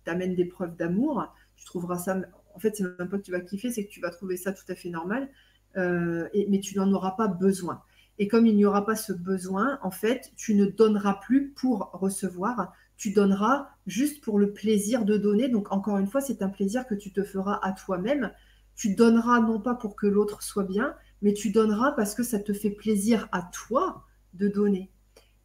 [0.03, 1.33] t'amènent des preuves d'amour.
[1.55, 2.19] Tu trouveras ça
[2.59, 4.51] en fait, c'est même pas que tu vas kiffer, c'est que tu vas trouver ça
[4.51, 5.29] tout à fait normal,
[5.77, 7.81] euh, mais tu n'en auras pas besoin.
[8.17, 11.89] Et comme il n'y aura pas ce besoin, en fait, tu ne donneras plus pour
[11.93, 15.47] recevoir, tu donneras juste pour le plaisir de donner.
[15.47, 18.33] Donc, encore une fois, c'est un plaisir que tu te feras à toi-même.
[18.75, 22.39] Tu donneras non pas pour que l'autre soit bien, mais tu donneras parce que ça
[22.39, 24.03] te fait plaisir à toi
[24.33, 24.91] de donner.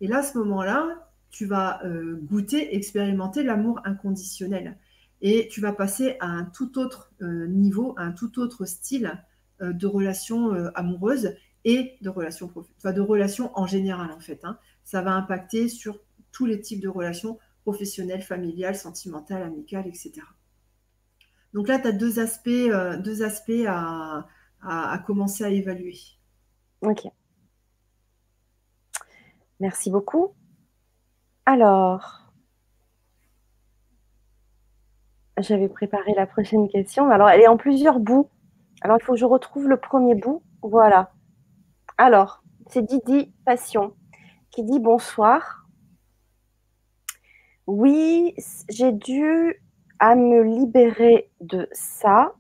[0.00, 4.76] Et là, à ce moment-là, tu vas euh, goûter, expérimenter l'amour inconditionnel
[5.24, 9.24] et tu vas passer à un tout autre euh, niveau, à un tout autre style
[9.62, 14.44] euh, de relation euh, amoureuse et de relation enfin, de relations en général en fait.
[14.44, 14.58] Hein.
[14.84, 15.98] Ça va impacter sur
[16.30, 20.12] tous les types de relations professionnelles, familiales, sentimentales, amicales, etc.
[21.54, 22.50] Donc là, tu as deux aspects,
[23.02, 24.26] deux aspects à,
[24.60, 25.96] à, commencer à évaluer.
[26.82, 27.06] Ok.
[29.60, 30.34] Merci beaucoup.
[31.46, 32.23] Alors,
[35.38, 37.10] J'avais préparé la prochaine question.
[37.10, 38.28] Alors, elle est en plusieurs bouts.
[38.82, 40.42] Alors, il faut que je retrouve le premier bout.
[40.62, 41.12] Voilà.
[41.98, 43.94] Alors, c'est Didi Passion
[44.50, 45.66] qui dit bonsoir.
[47.66, 48.34] Oui,
[48.68, 49.60] j'ai dû
[49.98, 52.34] à me libérer de ça.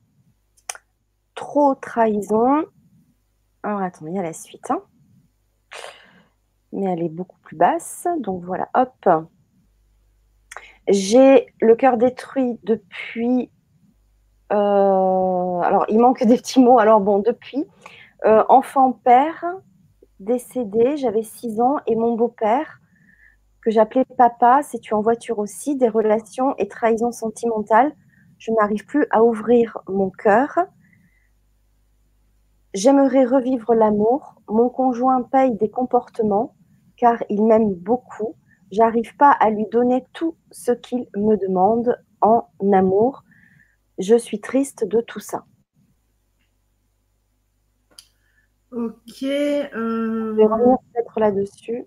[1.34, 2.64] Trop trahison.
[3.62, 4.70] Alors attendez, il y a la suite.
[4.70, 4.82] Hein.
[6.72, 8.06] Mais elle est beaucoup plus basse.
[8.18, 9.08] Donc voilà, hop.
[10.88, 13.50] J'ai le cœur détruit depuis.
[14.52, 16.78] Euh, alors, il manque des petits mots.
[16.78, 17.64] Alors, bon, depuis.
[18.26, 19.44] Euh, enfant père,
[20.20, 22.80] décédé, j'avais 6 ans, et mon beau-père,
[23.62, 27.92] que j'appelais papa, c'est tu en voiture aussi, des relations et trahison sentimentale.
[28.38, 30.58] Je n'arrive plus à ouvrir mon cœur.
[32.74, 34.34] J'aimerais revivre l'amour.
[34.48, 36.54] Mon conjoint paye des comportements
[36.96, 38.34] car il m'aime beaucoup.
[38.70, 43.24] J'arrive pas à lui donner tout ce qu'il me demande en amour.
[43.98, 45.44] Je suis triste de tout ça.
[48.74, 49.22] Ok.
[49.22, 51.84] Euh, Je vais revenir peut-être là-dessus.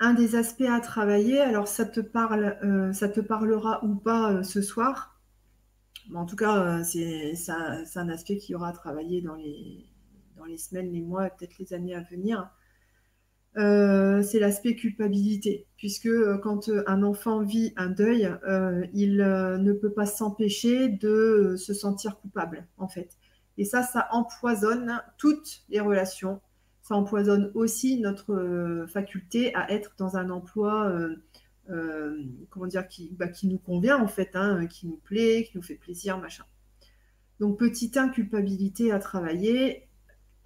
[0.00, 4.32] Un des aspects à travailler, alors ça te parle, euh, ça te parlera ou pas
[4.32, 5.20] euh, ce soir.
[6.14, 9.84] en tout cas, c'est un aspect qui aura à travailler dans les,
[10.36, 12.48] dans les semaines, les mois, peut-être les années à venir.
[13.54, 16.10] C'est l'aspect culpabilité, puisque
[16.42, 18.30] quand un enfant vit un deuil,
[18.94, 23.18] il ne peut pas s'empêcher de se sentir coupable, en fait.
[23.58, 26.40] Et ça, ça empoisonne toutes les relations.
[26.82, 31.16] Ça empoisonne aussi notre euh, faculté à être dans un emploi, euh,
[31.68, 35.56] euh, comment dire, qui, bah, qui, nous convient en fait, hein, qui nous plaît, qui
[35.56, 36.44] nous fait plaisir, machin.
[37.40, 39.87] Donc, petite inculpabilité à travailler.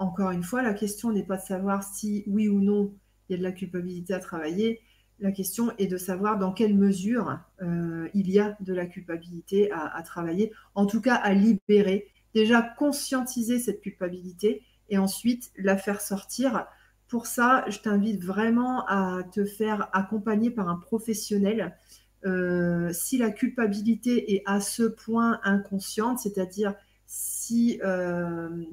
[0.02, 2.92] Encore une fois, la question n'est pas de savoir si oui ou non
[3.28, 4.80] il y a de la culpabilité à travailler.
[5.20, 10.02] La question est de savoir dans quelle mesure il y a de la culpabilité à,
[10.02, 16.66] travailler, en tout cas à libérer déjà conscientiser cette culpabilité et ensuite la faire sortir.
[17.06, 21.76] Pour ça, je t'invite vraiment à te faire accompagner par un professionnel.
[22.24, 26.74] Euh, si la culpabilité est à ce point inconsciente, c'est-à-dire
[27.06, 28.64] si euh,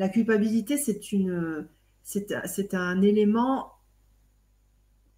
[0.00, 3.72] la culpabilité, c'est un élément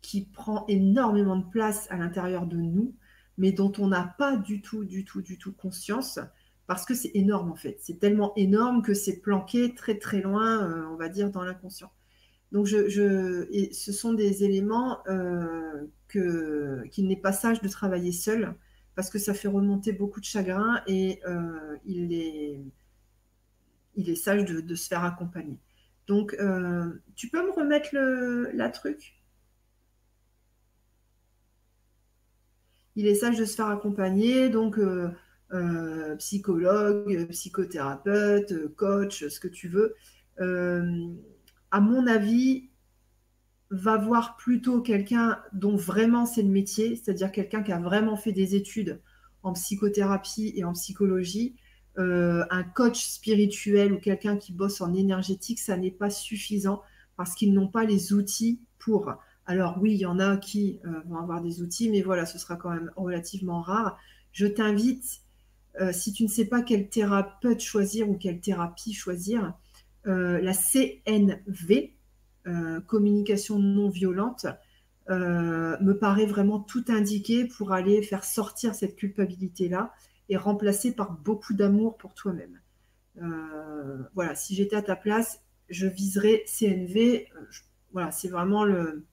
[0.01, 2.93] qui prend énormément de place à l'intérieur de nous,
[3.39, 6.19] mais dont on n'a pas du tout, du tout, du tout conscience
[6.67, 7.77] parce que c'est énorme en fait.
[7.81, 11.93] C'est tellement énorme que c'est planqué très très loin, euh, on va dire, dans l'inconscient.
[12.51, 18.57] Donc ce sont des éléments euh, qu'il n'est pas sage de travailler seul,
[18.97, 22.61] parce que ça fait remonter beaucoup de chagrin et euh, il, est,
[23.95, 25.59] il est sage de, se faire accompagner.
[26.07, 26.37] Donc
[27.15, 29.19] tu peux me remettre le, la truc?
[32.95, 34.51] Il est sage de se faire accompagner.
[34.51, 34.79] Donc,
[35.53, 39.95] euh, psychologue, psychothérapeute, coach, ce que tu veux,
[40.41, 41.13] euh,
[41.71, 42.71] à mon avis,
[43.71, 48.33] va voir plutôt quelqu'un dont vraiment c'est le métier, c'est-à-dire quelqu'un qui a vraiment fait
[48.33, 49.01] des études
[49.43, 51.57] en psychothérapie et en psychologie.
[51.99, 56.83] Euh, un coach spirituel ou quelqu'un qui bosse en énergétique, ça n'est pas suffisant
[57.17, 59.13] parce qu'ils n'ont pas les outils pour.
[59.47, 62.57] Alors oui, il y en a qui vont avoir des outils, mais voilà, ce sera
[62.57, 63.99] quand même relativement rare.
[64.33, 65.23] Je t'invite
[65.81, 69.55] euh, si tu ne sais pas quel thérapeute choisir ou quelle thérapie choisir,
[70.07, 71.95] euh, la CNV,
[72.47, 74.47] euh, communication non violente,
[75.09, 79.93] me paraît vraiment tout indiqué pour aller faire sortir cette culpabilité-là
[80.33, 82.61] et remplacer par beaucoup d'amour pour toi-même.
[84.15, 87.29] voilà, si j'étais à ta place, je viserais CNV.
[87.93, 89.05] voilà, c'est vraiment le,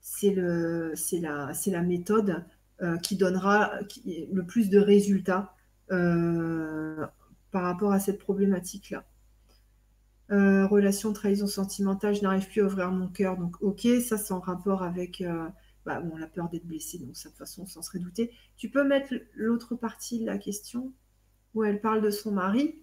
[0.00, 2.44] c'est le, c'est la, méthode
[2.82, 3.72] euh, qui donnera
[4.06, 5.54] le plus de résultats
[5.90, 7.06] euh,
[7.50, 9.04] par rapport à cette problématique-là.
[10.30, 13.36] Euh, relation, trahison sentimentale, je n'arrive plus à ouvrir mon cœur.
[13.36, 15.22] Donc, ok, ça c'est en rapport avec
[15.84, 16.98] bah, la peur d'être blessé.
[16.98, 18.32] Donc, ça, de toute façon, sans se redouter.
[18.56, 20.92] Tu peux mettre l'autre partie de la question
[21.54, 22.78] où elle parle de son mari.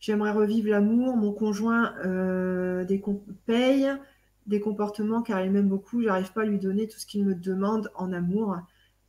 [0.00, 1.16] J'aimerais revivre l'amour.
[1.16, 1.94] Mon conjoint
[2.84, 3.02] des
[3.46, 3.88] paye
[4.46, 7.34] des comportements car il m'aime beaucoup, j'arrive pas à lui donner tout ce qu'il me
[7.34, 8.56] demande en amour.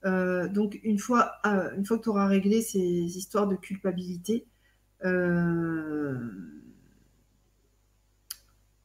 [0.06, 4.46] Euh, donc une fois, euh, une fois que tu auras réglé ces histoires de culpabilité,
[5.06, 6.18] euh,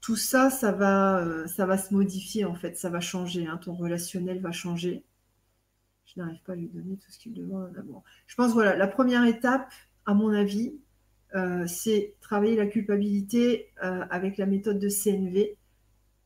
[0.08, 3.58] tout ça, ça va, ça va se modifier en fait, ça va changer, hein.
[3.58, 5.04] ton relationnel va changer.
[6.06, 8.02] Je n'arrive pas à lui donner tout ce qu'il demande amour.
[8.26, 9.70] Je pense voilà, la première étape,
[10.06, 10.80] à mon avis,
[11.66, 15.58] c'est travailler la culpabilité avec la méthode de CNV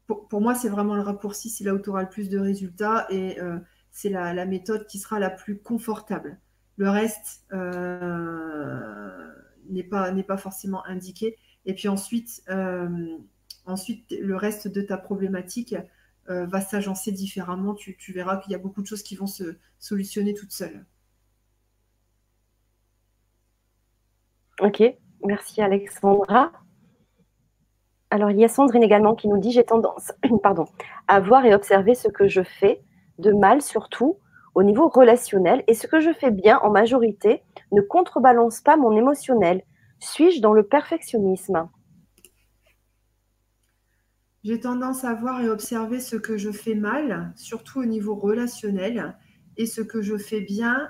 [0.07, 3.07] pour, moi, c'est vraiment le raccourci, c'est là où tu auras le plus de résultats
[3.11, 3.59] et euh,
[3.91, 6.39] c'est la, méthode qui sera la plus confortable.
[6.77, 9.33] Le reste, euh,
[9.69, 11.37] n'est pas, pas forcément indiqué.
[11.65, 12.43] Et puis ensuite,
[13.67, 15.77] ensuite, le reste de ta problématique
[16.29, 17.75] va s'agencer différemment.
[17.75, 20.85] Tu, tu verras qu'il y a beaucoup de choses qui vont se solutionner toutes seules.
[24.61, 24.83] Ok,
[25.25, 26.53] merci Alexandra.
[28.11, 30.67] Alors, il y a Sandrine également qui nous dit J'ai tendance pardon,
[31.09, 32.83] à voir et observer ce que je fais,
[33.19, 34.19] de mal surtout,
[34.55, 37.43] au niveau relationnel, et ce que je fais bien en majorité
[37.73, 39.63] ne contrebalance pas mon émotionnel.
[39.99, 41.69] Suis-je dans le perfectionnisme?
[44.45, 49.17] J'ai tendance à voir et observer ce que je fais mal, surtout au niveau relationnel,
[49.57, 50.89] et ce que je fais bien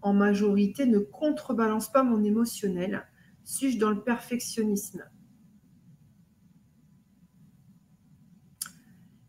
[0.00, 3.06] en majorité ne contrebalance pas mon émotionnel.
[3.44, 5.04] Suis-je dans le perfectionnisme?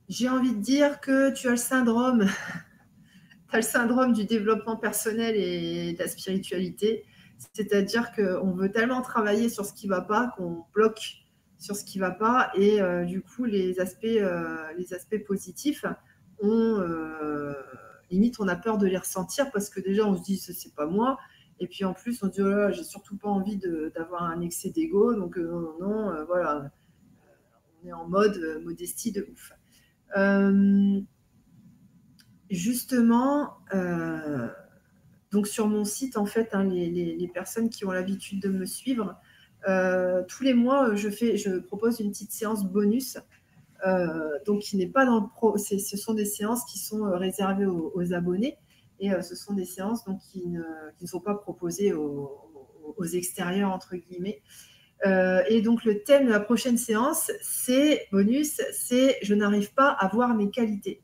[0.08, 2.26] J'ai envie de dire que tu as le syndrome,
[3.50, 7.04] tu as le syndrome du développement personnel et de la spiritualité.
[7.54, 11.27] C'est-à-dire qu'on veut tellement travailler sur ce qui ne va pas qu'on bloque
[11.58, 12.52] sur ce qui ne va pas.
[12.56, 15.86] Et euh, du coup, les aspects, euh, les aspects positifs,
[16.40, 17.54] on, euh,
[18.12, 20.86] limite, on a peur de les ressentir parce que déjà, on se dit, c'est pas
[20.86, 21.18] moi.
[21.60, 23.58] Et puis en plus, on dit, oh j'ai surtout pas envie
[23.96, 25.16] d'avoir un excès d'ego.
[25.16, 26.72] Donc, non, non, voilà.
[27.84, 29.54] On est en mode modestie de ouf.
[32.50, 33.58] Justement,
[35.32, 39.20] donc sur mon site, en fait, hein, les, personnes qui ont l'habitude de me suivre,
[40.28, 43.18] tous les mois, je, fais, je propose une petite séance bonus.
[44.46, 48.58] donc, qui n'est pas dans pro, ce sont des séances qui sont réservées aux, abonnés
[49.00, 50.64] et ce sont des séances donc, qui, ne,
[51.06, 54.42] sont pas proposées aux extérieurs, entre guillemets.
[55.06, 59.90] Euh, et donc le thème de la prochaine séance, c'est bonus, c'est je n'arrive pas
[59.90, 61.02] à voir mes qualités.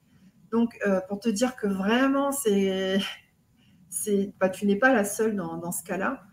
[0.52, 2.98] Donc euh, pour te dire que vraiment, c'est,
[3.90, 6.24] c'est, bah, tu n'es pas la seule dans, ce cas-là.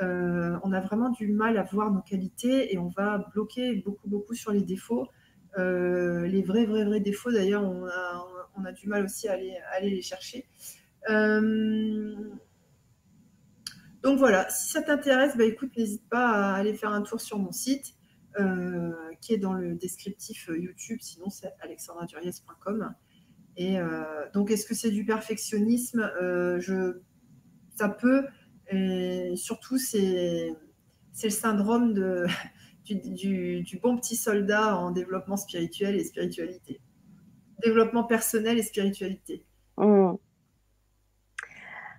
[0.00, 4.08] Euh, on a vraiment du mal à voir nos qualités et on va bloquer beaucoup,
[4.08, 5.08] beaucoup sur les défauts.
[5.56, 10.02] les vrais, vrais, vrais défauts, d'ailleurs, on a, du mal aussi à aller, aller les
[10.02, 10.46] chercher.
[14.02, 17.38] Donc voilà, si ça t'intéresse, bah, écoute, n'hésite pas à aller faire un tour sur
[17.38, 17.94] mon site
[18.40, 22.94] euh, qui est dans le descriptif euh, YouTube, sinon c'est alexandraduriez.com.
[23.56, 24.02] Et euh,
[24.34, 26.10] donc, est-ce que c'est du perfectionnisme?
[26.58, 27.00] Je,
[27.76, 28.26] Ça peut,
[28.70, 30.54] et surtout, c'est
[31.22, 32.26] le syndrome de,
[32.84, 36.80] du, bon petit soldat en développement spirituel et spiritualité.
[37.62, 39.44] Développement personnel et spiritualité.
[39.76, 40.14] Mmh.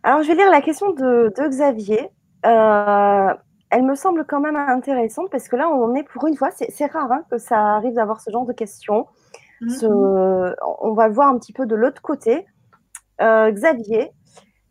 [0.03, 2.09] Alors, je vais lire la question de, Xavier.
[2.45, 3.33] Euh,
[3.69, 6.85] elle me semble quand même intéressante parce que là, on est pour une fois, c'est
[6.87, 9.07] rare hein, que ça arrive d'avoir ce genre de questions.
[9.61, 10.55] Mm-hmm.
[10.81, 12.45] on va le voir un petit peu de l'autre côté.
[13.21, 14.11] Euh, Xavier,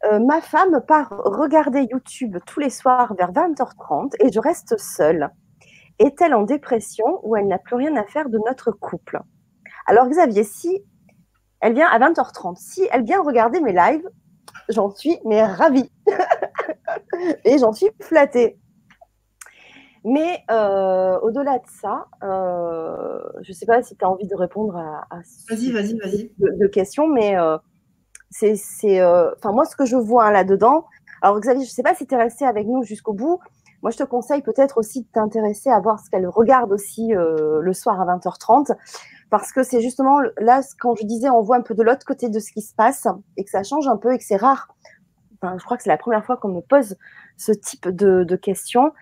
[0.04, 5.30] euh, ma femme part regarder YouTube tous les soirs vers 20h30 et je reste seule.
[5.98, 9.20] Est-elle en dépression ou elle n'a plus rien à faire de notre couple?
[9.86, 10.84] Alors Xavier, si
[11.60, 14.08] elle vient à 20h30, si elle vient regarder mes lives,
[14.68, 15.90] j'en suis mais ravie.
[17.44, 18.58] et j'en suis flattée.
[20.04, 24.34] Mais euh, au-delà de ça, euh, je ne sais pas si tu as envie de
[24.34, 25.06] répondre à,
[25.48, 26.32] vas-y, vas-y, vas-y.
[26.38, 27.36] De, questions, mais
[28.42, 30.84] euh, c'est, enfin moi ce que je vois hein, là-dedans.
[31.22, 33.38] Alors Xavier, je ne sais pas si tu es resté avec nous jusqu'au bout.
[33.82, 37.72] Moi, je te conseille peut-être aussi de t'intéresser à voir ce qu'elle regarde aussi le
[37.72, 38.76] soir à 20h30,
[39.28, 42.28] parce que c'est justement là, quand je disais, on voit un peu de l'autre côté
[42.28, 44.68] de ce qui se passe et que ça change un peu et que c'est rare.
[45.42, 46.96] Enfin, je crois que c'est la première fois qu'on me pose
[47.36, 48.92] ce type de, questions,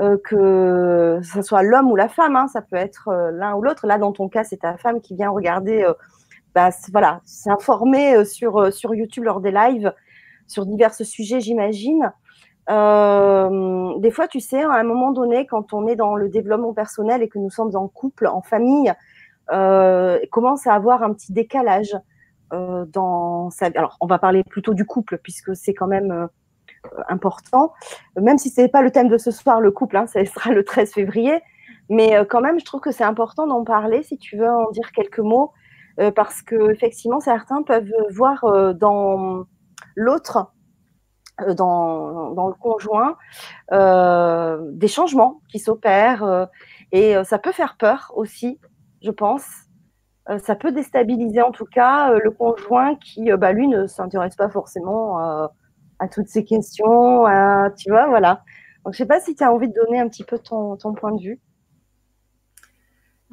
[0.00, 3.62] euh, que ce soit l'homme ou la femme, hein, ça peut être euh, l'un ou
[3.62, 3.86] l'autre.
[3.86, 5.92] Là, dans ton cas, c'est ta femme qui vient regarder, euh,
[6.54, 9.92] bah, voilà, s'informer sur, sur YouTube lors des lives
[10.46, 12.12] sur divers sujets, j'imagine.
[12.68, 17.22] des fois, tu sais, à un moment donné, quand on est dans le développement personnel
[17.22, 18.92] et que nous sommes en couple, en famille,
[19.52, 21.94] euh, commence à avoir un petit décalage
[22.52, 23.76] euh, dans sa vie.
[23.76, 26.26] Alors, on va parler plutôt du couple, puisque c'est quand même euh,
[27.08, 27.72] important.
[28.20, 30.50] Même si ce n'est pas le thème de ce soir, le couple, hein, ça sera
[30.50, 31.40] le 13 février.
[31.90, 34.90] Mais quand même, je trouve que c'est important d'en parler, si tu veux en dire
[34.92, 35.52] quelques mots,
[36.14, 39.44] parce que effectivement, certains peuvent voir dans
[39.94, 40.52] l'autre,
[41.56, 43.16] dans, dans, le conjoint,
[43.70, 46.48] des changements qui s'opèrent.
[46.92, 48.58] et ça peut faire peur aussi
[49.04, 49.46] je pense.
[50.30, 53.86] Euh, ça peut déstabiliser en tout cas euh, le conjoint qui, euh, bah, lui, ne
[53.86, 55.18] s'intéresse pas forcément
[55.98, 57.24] à toutes ces questions.
[57.76, 58.42] tu vois, voilà.
[58.84, 61.12] Donc, je sais pas si tu as envie de donner un petit peu ton, point
[61.12, 61.40] de vue.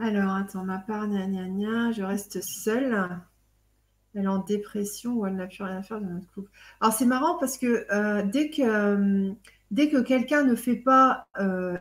[0.01, 3.07] Alors, attends, ma part, gna, gna, gna, je reste seule.
[4.15, 6.49] Elle est en dépression ou elle n'a plus rien à faire de notre couple.
[6.81, 7.85] Alors, c'est marrant parce que
[8.29, 9.31] dès que
[9.69, 11.27] dès que quelqu'un ne fait pas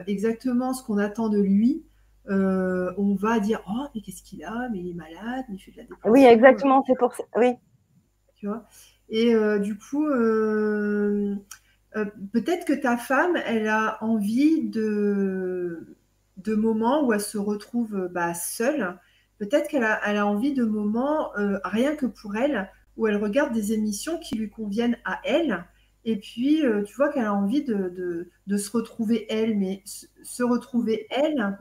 [0.06, 1.82] exactement ce qu'on attend de lui,
[2.28, 4.68] on va dire oh mais qu'est-ce qu'il a?
[4.70, 7.24] Mais il est malade mais il fait de la dépression oui exactement c'est pour ça
[7.36, 7.54] oui
[8.36, 8.64] tu vois?
[9.08, 10.06] Et du coup
[12.32, 15.96] peut-être que ta femme elle a envie de
[16.44, 18.98] de moments où elle se retrouve bah, seule
[19.38, 21.30] peut-être qu'elle a, envie de moments
[21.64, 22.68] rien que pour elle
[23.00, 25.64] où elle regarde des émissions qui lui conviennent à elle.
[26.04, 31.06] Et puis, euh, tu vois qu'elle a envie de, se retrouver elle, mais se retrouver
[31.10, 31.56] elle,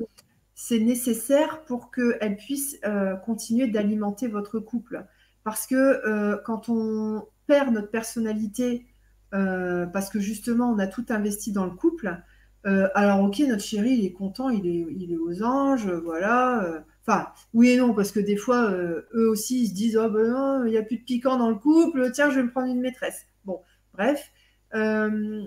[0.54, 5.06] c'est nécessaire pour qu'elle puisse euh, continuer d'alimenter votre couple.
[5.46, 8.86] Parce que euh, quand on perd notre personnalité,
[9.32, 12.18] parce que justement, on a tout investi dans le couple,
[12.66, 17.28] alors ok, notre chéri, il est content, il est, il est aux anges, voilà Enfin,
[17.56, 20.64] oui et non, parce que des fois, euh, eux aussi, ils se disent Oh ben
[20.68, 22.82] il n'y a plus de piquant dans le couple, tiens, je vais me prendre une
[22.82, 23.26] maîtresse.
[23.46, 23.62] Bon,
[23.94, 24.32] bref.
[24.76, 25.44] Euh,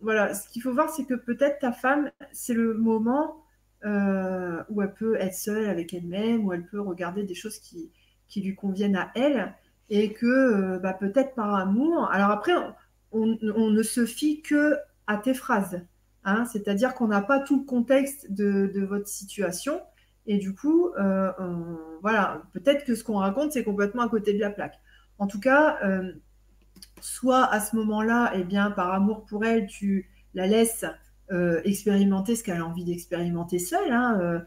[0.00, 3.44] voilà, ce qu'il faut voir, c'est que peut-être ta femme, c'est le moment
[3.84, 7.90] euh, où elle peut être seule avec elle-même, où elle peut regarder des choses qui,
[8.28, 9.52] qui lui conviennent à elle,
[9.88, 12.08] et que bah, peut-être par amour.
[12.12, 12.52] Alors après,
[13.10, 14.76] on, ne se fie que
[15.08, 15.84] à tes phrases.
[16.24, 19.80] Hein, C'est-à-dire qu'on n'a pas tout le contexte de, votre situation.
[20.26, 21.32] Et du coup, euh,
[22.02, 24.78] voilà, peut-être que ce qu'on raconte, c'est complètement à côté de la plaque.
[25.18, 26.12] En tout cas, euh,
[27.00, 30.84] soit à ce moment-là, eh bien, par amour pour elle, tu la laisses
[31.32, 34.44] euh, expérimenter ce qu'elle a envie d'expérimenter seule, hein,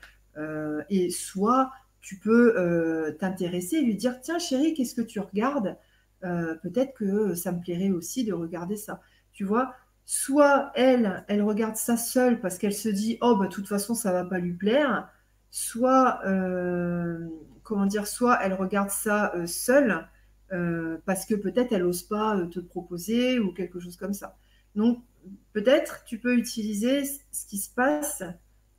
[0.90, 1.72] et soit
[2.02, 5.76] tu peux t'intéresser et lui dire, tiens chérie, qu'est-ce que tu regardes
[6.22, 9.02] Peut-être que ça me plairait aussi de regarder ça.
[9.34, 9.74] Tu vois,
[10.06, 13.95] soit elle, elle regarde ça seule parce qu'elle se dit, oh, bah, de toute façon,
[13.95, 15.10] ça va pas lui plaire
[15.54, 17.30] soit, euh,
[17.62, 20.08] comment dire, soit elle regarde ça euh, seule,
[20.51, 24.36] euh, parce que peut-être elle n'ose pas te proposer ou quelque chose comme ça.
[24.76, 25.04] Donc,
[25.54, 28.24] peut-être tu peux utiliser ce qui se passe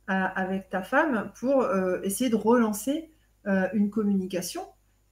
[0.07, 1.65] avec ta femme pour
[2.03, 3.09] essayer de relancer
[3.45, 4.61] une communication.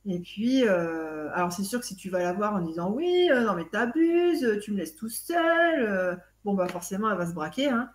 [0.05, 3.55] Et puis, alors c'est sûr que si tu vas la voir en disant oui, non
[3.55, 7.69] mais t'abuses, tu me laisses tout seul, bon bah forcément elle va se braquer.
[7.69, 7.89] Hein.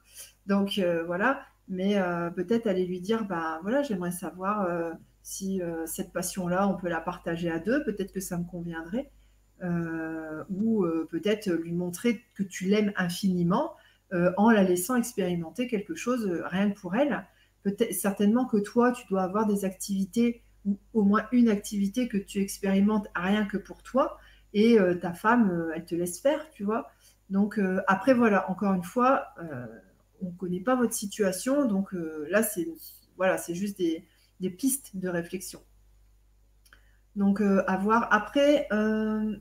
[0.46, 4.92] Donc voilà, mais euh, peut-être aller lui dire, bah voilà, j'aimerais savoir euh,
[5.22, 9.10] si euh, cette passion-là, on peut la partager à deux, peut-être que ça me conviendrait,
[10.50, 13.74] ou peut-être lui montrer que tu l'aimes infiniment
[14.36, 17.26] en la laissant expérimenter quelque chose rien que pour elle.
[17.64, 22.18] Peut-être certainement que toi, tu dois avoir des activités ou au moins une activité que
[22.18, 24.18] tu expérimentes rien que pour toi,
[24.54, 26.90] et ta femme, elle te laisse faire, tu vois.
[27.28, 29.34] Donc après, voilà, encore une fois,
[30.20, 31.66] on ne connaît pas votre situation.
[31.66, 32.68] Donc euh, là, c'est
[33.16, 34.06] voilà, juste des,
[34.50, 35.60] pistes de réflexion.
[37.16, 38.08] Donc euh, à voir.
[38.12, 39.36] Après, euh,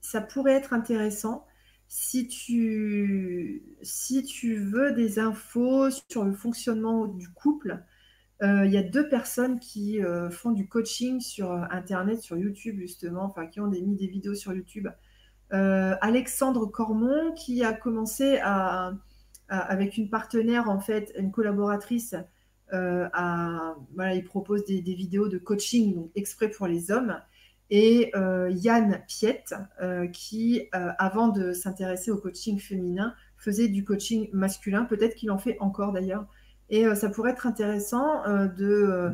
[0.00, 1.46] ça pourrait être intéressant
[1.88, 7.82] si tu, si tu veux des infos sur le fonctionnement du couple.
[8.42, 13.46] Il y a deux personnes qui font du coaching sur Internet, sur YouTube justement, enfin
[13.46, 14.88] qui ont mis des vidéos sur YouTube.
[15.50, 18.92] Alexandre Cormon qui a commencé à,
[19.48, 22.14] avec une partenaire, en fait, une collaboratrice,
[22.72, 23.08] euh,
[23.94, 27.20] voilà, il propose des, vidéos de coaching, donc exprès pour les hommes.
[27.70, 34.28] Et euh, Yann Piette, euh, qui, avant de s'intéresser au coaching féminin, faisait du coaching
[34.32, 34.84] masculin.
[34.84, 36.26] Peut-être qu'il en fait encore d'ailleurs.
[36.70, 38.22] Et ça pourrait être intéressant
[38.56, 39.12] de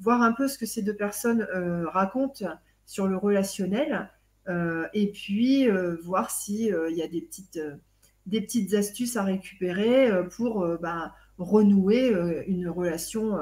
[0.00, 1.46] voir un peu ce que ces deux personnes
[1.92, 2.44] racontent
[2.86, 4.10] sur le relationnel.
[4.48, 5.68] et puis
[6.02, 12.42] voir s'il y a des petites astuces à récupérer euh, pour euh, bah, renouer euh,
[12.46, 13.38] une relation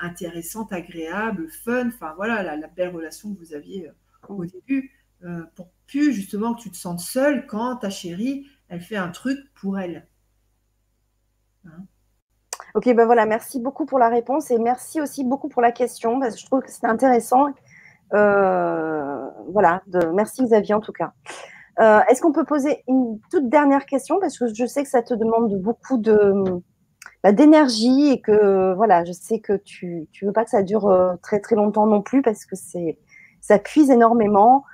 [0.00, 3.88] intéressante, agréable, fun, enfin voilà, la, belle relation que vous aviez
[4.28, 4.90] au début,
[5.54, 9.38] pour plus justement que tu te sentes seule quand ta chérie, elle fait un truc
[9.54, 10.08] pour elle.
[11.64, 11.86] Hein?
[12.74, 16.20] Ok, ben voilà, merci beaucoup pour la réponse et merci aussi beaucoup pour la question,
[16.20, 17.46] parce que je trouve que c'était intéressant.
[18.10, 21.12] voilà, de, merci Xavier en tout cas.
[21.80, 25.02] Euh, est-ce qu'on peut poser une toute dernière question Parce que je sais que ça
[25.02, 26.02] te demande beaucoup
[27.22, 30.88] bah, d'énergie et que voilà, je sais que tu ne veux pas que ça dure
[30.88, 32.98] euh, très très longtemps non plus parce que c'est
[33.40, 34.64] ça puise énormément.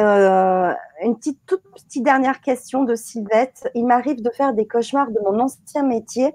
[0.00, 0.72] Euh,
[1.04, 3.70] une petite toute petite dernière question de Sylvette.
[3.74, 6.34] Il m'arrive de faire des cauchemars de mon ancien métier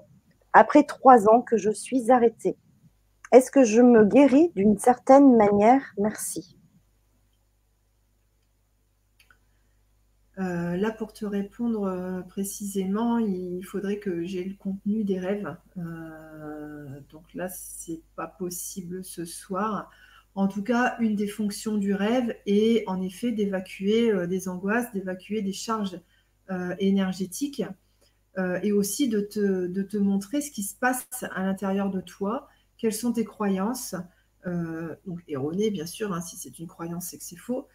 [0.58, 2.56] après trois ans que je suis arrêtée.
[3.30, 5.82] Est-ce que je me guéris d'une certaine manière?
[5.98, 6.56] Merci.
[10.40, 15.56] Euh, là, pour te répondre euh, précisément, il faudrait que j'ai le contenu des rêves.
[15.76, 19.92] Euh, donc là, c'est pas possible ce soir.
[20.34, 25.40] En tout cas, une des fonctions du rêve est en effet d'évacuer des angoisses, d'évacuer
[25.40, 26.00] des charges
[26.78, 27.62] énergétiques.
[28.62, 32.48] Et aussi de te, de te, montrer ce qui se passe à l'intérieur de toi,
[32.76, 33.96] quelles sont tes croyances,
[34.44, 37.66] donc erronées bien sûr, hein, si c'est une croyance c'est que c'est faux,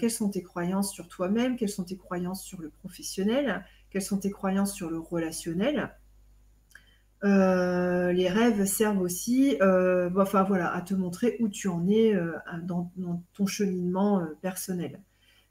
[0.00, 4.18] quelles sont tes croyances sur toi-même, quelles sont tes croyances sur le professionnel, quelles sont
[4.18, 5.92] tes croyances sur le relationnel.
[7.24, 12.14] Euh, les rêves servent aussi euh, enfin, voilà, à te montrer où tu en es
[12.14, 12.90] euh, dans,
[13.34, 15.00] ton cheminement personnel.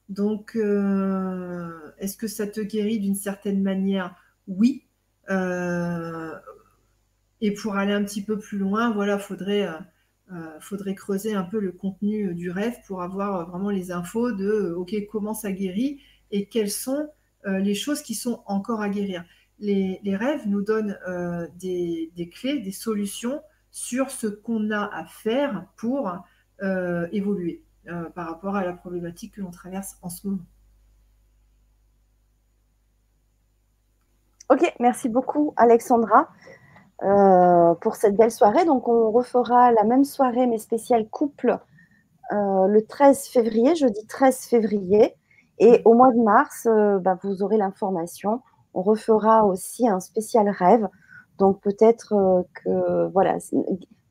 [0.10, 4.16] Donc, est-ce que ça te guérit d'une certaine manière?
[4.48, 4.84] Oui.
[7.42, 9.68] et pour aller un petit peu plus loin, voilà, faudrait,
[10.60, 14.94] faudrait creuser un peu le contenu du rêve pour avoir vraiment les infos de OK,
[15.12, 16.02] comment ça guérit
[16.32, 17.10] et quelles sont
[17.46, 19.24] les choses qui sont encore à guérir
[19.62, 23.42] les, rêves nous donnent euh, des, clés, des solutions
[23.72, 26.12] sur ce qu'on a à faire pour
[26.62, 30.46] euh, évoluer euh, par rapport à la problématique que l'on traverse en ce moment.
[34.52, 36.28] Ok, merci beaucoup Alexandra
[37.82, 38.66] pour cette belle soirée.
[38.66, 41.58] Donc on refera la même soirée mais spéciale couple
[42.32, 45.16] le 13 février, jeudi 13 février.
[45.58, 46.68] Et au mois de mars,
[47.02, 48.42] bah, vous aurez l'information
[48.74, 50.88] on refera aussi un spécial rêve.
[51.38, 53.38] Donc peut-être euh, que voilà,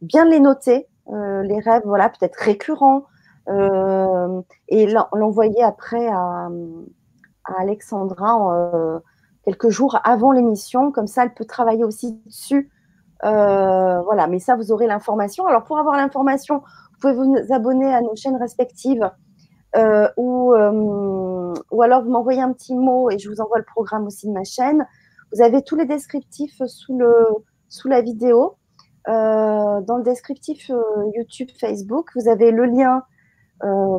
[0.02, 3.04] bien les noter, euh, les rêves, voilà, peut-être récurrents,
[3.48, 6.48] euh, et l'envoyer après à,
[7.58, 9.02] Alexandra
[9.44, 12.70] quelques jours avant l'émission, comme ça elle peut travailler aussi dessus.
[13.22, 15.46] voilà, mais ça vous aurez l'information.
[15.46, 19.10] Alors pour avoir l'information, vous pouvez vous abonner à nos chaînes respectives
[19.76, 23.64] euh, ou, euh, ou alors vous m'envoyez un petit mot et je vous envoie le
[23.64, 24.86] programme aussi de ma chaîne.
[25.32, 27.14] Vous avez tous les descriptifs sous, le,
[27.68, 28.56] sous la vidéo.
[29.08, 30.70] Euh, dans le descriptif
[31.14, 33.02] YouTube, Facebook, vous avez le lien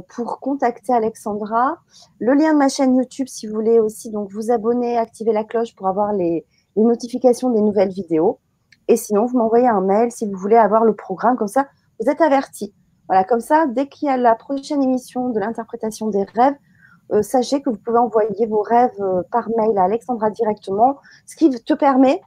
[0.10, 1.78] pour contacter Alexandra,
[2.20, 5.44] le lien de ma chaîne YouTube si vous voulez aussi donc vous abonner, activer la
[5.44, 8.40] cloche pour avoir les, les notifications des nouvelles vidéos.
[8.88, 11.68] Et sinon, vous m'envoyez un mail si vous voulez avoir le programme, comme ça,
[12.00, 12.74] vous êtes averti.
[13.08, 16.56] Voilà, comme ça, dès qu'il y a la prochaine émission de l'interprétation des rêves,
[17.12, 21.36] euh, sachez que vous pouvez envoyer vos rêves euh, par mail à Alexandra directement, ce
[21.36, 22.22] qui te permet,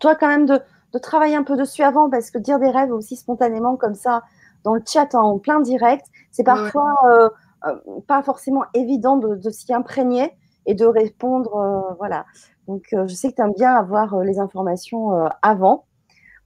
[0.00, 0.60] toi, quand même, de,
[1.00, 4.22] travailler un peu dessus avant, parce que dire des rêves aussi spontanément comme ça,
[4.64, 7.28] dans le chat en plein direct, c'est parfois euh,
[8.06, 10.36] pas forcément évident de, s'y imprégner
[10.66, 11.94] et de répondre.
[11.98, 12.26] voilà.
[12.68, 15.10] Donc, je sais que tu aimes bien avoir les informations
[15.42, 15.86] avant.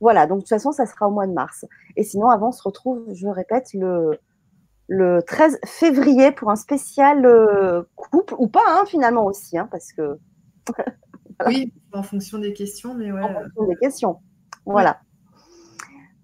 [0.00, 1.64] Voilà, donc de toute façon, ça sera au mois de mars.
[1.96, 4.18] Et sinon, avant, on se retrouve, je répète, le,
[4.88, 9.92] le 13 février pour un spécial euh, couple, ou pas, hein, finalement aussi, hein, parce
[9.92, 10.18] que.
[11.46, 13.20] Oui, en fonction des questions, mais ouais.
[13.20, 14.20] En fonction des questions.
[14.64, 15.00] Voilà.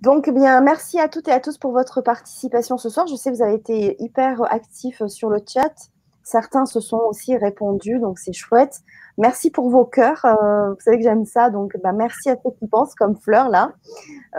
[0.03, 3.07] Donc, eh bien, merci à toutes et à tous pour votre participation ce soir.
[3.07, 5.73] Je sais que vous avez été hyper actifs sur le chat.
[6.25, 8.81] Certains se sont aussi répondus, donc c'est chouette.
[9.17, 10.25] Merci pour vos cœurs.
[10.25, 13.49] Euh, vous savez que j'aime ça, donc bah, merci à ceux qui pensent, comme Fleur
[13.49, 13.75] là,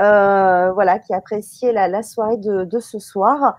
[0.01, 3.55] euh, voilà, qui appréciait la, soirée de, ce soir.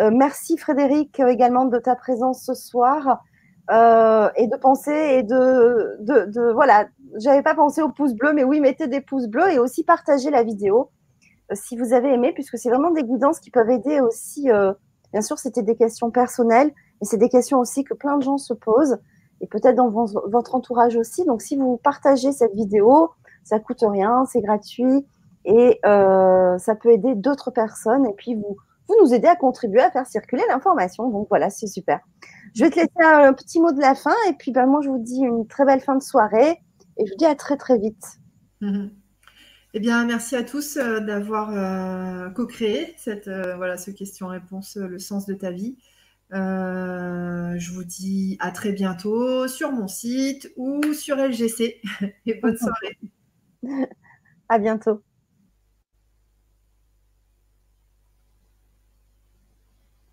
[0.00, 3.22] Euh, merci Frédéric également de ta présence ce soir
[3.70, 6.86] et de penser et de, de voilà.
[7.18, 10.30] J'avais pas pensé aux pouces bleus, mais oui, mettez des pouces bleus et aussi partagez
[10.30, 10.90] la vidéo
[11.52, 14.48] si vous avez aimé, puisque c'est vraiment des guidances qui peuvent aider aussi.
[15.12, 18.38] bien sûr, c'était des questions personnelles, mais c'est des questions aussi que plein de gens
[18.38, 18.98] se posent
[19.40, 21.24] et peut-être dans votre entourage aussi.
[21.24, 23.10] Donc, si vous partagez cette vidéo,
[23.44, 25.06] ça coûte rien, c'est gratuit
[25.44, 28.06] et euh, ça peut aider d'autres personnes.
[28.06, 28.56] Et puis, vous,
[29.00, 31.08] nous aidez à contribuer à faire circuler l'information.
[31.10, 32.00] Donc, voilà, c'est super.
[32.54, 34.14] Je vais te laisser un petit mot de la fin.
[34.28, 36.58] Et puis, ben, moi, je vous dis une très belle fin de soirée.
[36.96, 38.04] Et je vous dis à très, très vite.
[39.78, 45.26] Eh bien, merci à tous euh, d'avoir euh, co-créé cette, voilà, ce question-réponse, le sens
[45.26, 45.76] de ta vie.
[46.32, 51.82] Euh, je vous dis à très bientôt sur mon site ou sur LGC.
[52.24, 52.98] Et bonne soirée.
[54.48, 55.02] À bientôt.